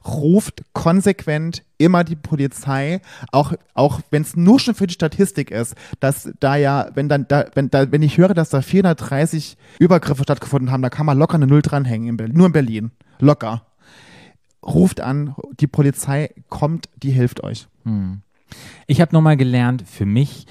[0.04, 3.00] Ruft konsequent immer die Polizei,
[3.32, 7.26] auch, auch wenn es nur schon für die Statistik ist, dass da ja, wenn dann,
[7.28, 11.11] da, wenn, da, wenn ich höre, dass da 430 Übergriffe stattgefunden haben, da kann man
[11.14, 12.90] locker eine Null dranhängen, in Berlin, nur in Berlin.
[13.18, 13.66] Locker.
[14.64, 17.66] Ruft an, die Polizei kommt, die hilft euch.
[18.86, 20.46] Ich habe nochmal gelernt für mich,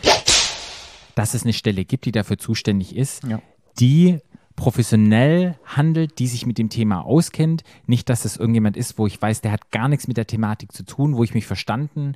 [1.16, 3.42] dass es eine Stelle gibt, die dafür zuständig ist, Ja.
[3.80, 4.20] die
[4.58, 7.64] professionell handelt, die sich mit dem Thema auskennt.
[7.88, 10.72] Nicht, dass es irgendjemand ist, wo ich weiß, der hat gar nichts mit der Thematik
[10.74, 12.14] zu tun, wo ich mich verstanden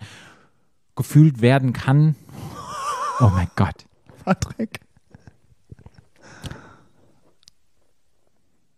[0.96, 2.16] gefühlt werden kann.
[3.20, 3.86] Oh mein Gott.
[4.26, 4.82] Patrick.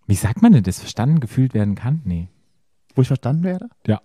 [0.08, 0.80] Wie sagt man denn das?
[0.80, 2.01] Verstanden gefühlt werden kann?
[2.05, 2.30] Nee.
[2.95, 3.70] Wo ich verstanden werde?
[3.86, 4.01] Ja.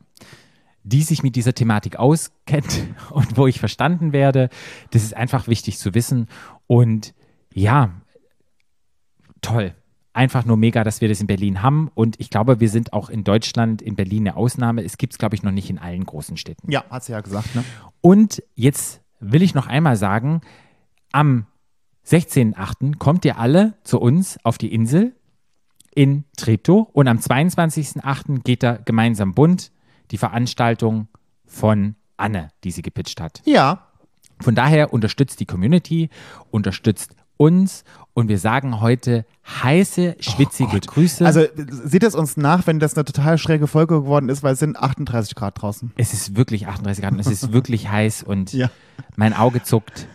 [0.82, 4.50] Die sich mit dieser Thematik auskennt und wo ich verstanden werde.
[4.90, 6.26] Das ist einfach wichtig zu wissen.
[6.66, 7.14] Und
[7.54, 7.92] ja,
[9.40, 9.74] toll.
[10.12, 11.90] Einfach nur mega, dass wir das in Berlin haben.
[11.94, 14.82] Und ich glaube, wir sind auch in Deutschland, in Berlin eine Ausnahme.
[14.82, 16.70] Es gibt es, glaube ich, noch nicht in allen großen Städten.
[16.70, 17.64] Ja, hat sie ja gesagt, ne?
[18.02, 20.42] Und jetzt will ich noch einmal sagen,
[21.12, 21.46] am
[22.06, 22.98] 16.8.
[22.98, 25.14] kommt ihr alle zu uns auf die Insel
[25.94, 28.42] in Treptow und am 22.8.
[28.42, 29.72] geht da gemeinsam bunt
[30.10, 31.08] die Veranstaltung
[31.46, 33.42] von Anne, die sie gepitcht hat.
[33.44, 33.88] Ja.
[34.40, 36.08] Von daher unterstützt die Community,
[36.50, 37.84] unterstützt uns
[38.14, 39.24] und wir sagen heute
[39.62, 41.24] heiße, schwitzige Grüße.
[41.24, 44.58] Also seht es uns nach, wenn das eine total schräge Folge geworden ist, weil es
[44.58, 45.92] sind 38 Grad draußen.
[45.96, 48.70] es ist wirklich 38 Grad und es ist wirklich heiß und Ja.
[49.16, 50.06] mein Auge zuckt.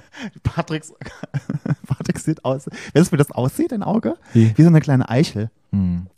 [0.44, 0.94] Patricks,
[1.88, 2.66] Patrick sieht aus.
[2.94, 4.16] Weißt du, wie das aussieht, dein Auge?
[4.34, 4.52] Wie?
[4.58, 5.50] Wie so eine kleine Eichel.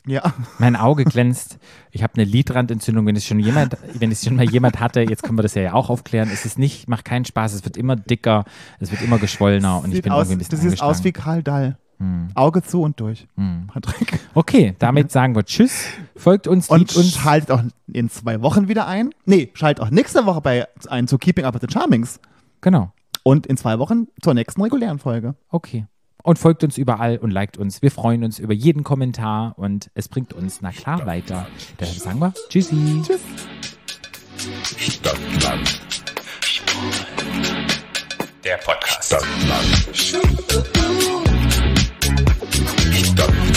[0.05, 0.33] Ja.
[0.57, 1.57] Mein Auge glänzt.
[1.91, 3.05] Ich habe eine Lidrandentzündung.
[3.05, 5.73] Wenn es schon jemand, wenn es schon mal jemand hatte, jetzt können wir das ja
[5.73, 6.29] auch aufklären.
[6.31, 7.53] Es ist nicht, macht keinen Spaß.
[7.53, 8.45] Es wird immer dicker,
[8.79, 11.11] es wird immer geschwollener und ich Sieht bin aus, irgendwie ein bisschen siehst aus wie.
[11.11, 11.43] Karl
[11.99, 12.27] Dall.
[12.35, 13.27] Auge zu und durch.
[13.35, 13.67] Hm.
[13.67, 14.19] Patrick.
[14.33, 15.85] Okay, damit sagen wir Tschüss.
[16.15, 17.15] Folgt uns, Und uns.
[17.15, 19.11] schaltet auch in zwei Wochen wieder ein.
[19.25, 22.19] Nee, schaltet auch nächste Woche bei ein zu Keeping Up with the Charmings.
[22.61, 22.91] Genau.
[23.23, 25.35] Und in zwei Wochen zur nächsten regulären Folge.
[25.49, 25.85] Okay.
[26.23, 27.81] Und folgt uns überall und liked uns.
[27.81, 31.47] Wir freuen uns über jeden Kommentar und es bringt uns, na klar, weiter.
[31.79, 33.01] Deshalb sagen wir Tschüssi.
[33.05, 33.21] Tschüss.
[34.77, 35.81] Stadtland.
[38.43, 39.15] Der Podcast.
[39.97, 41.28] Stadtland.
[43.19, 43.48] stop.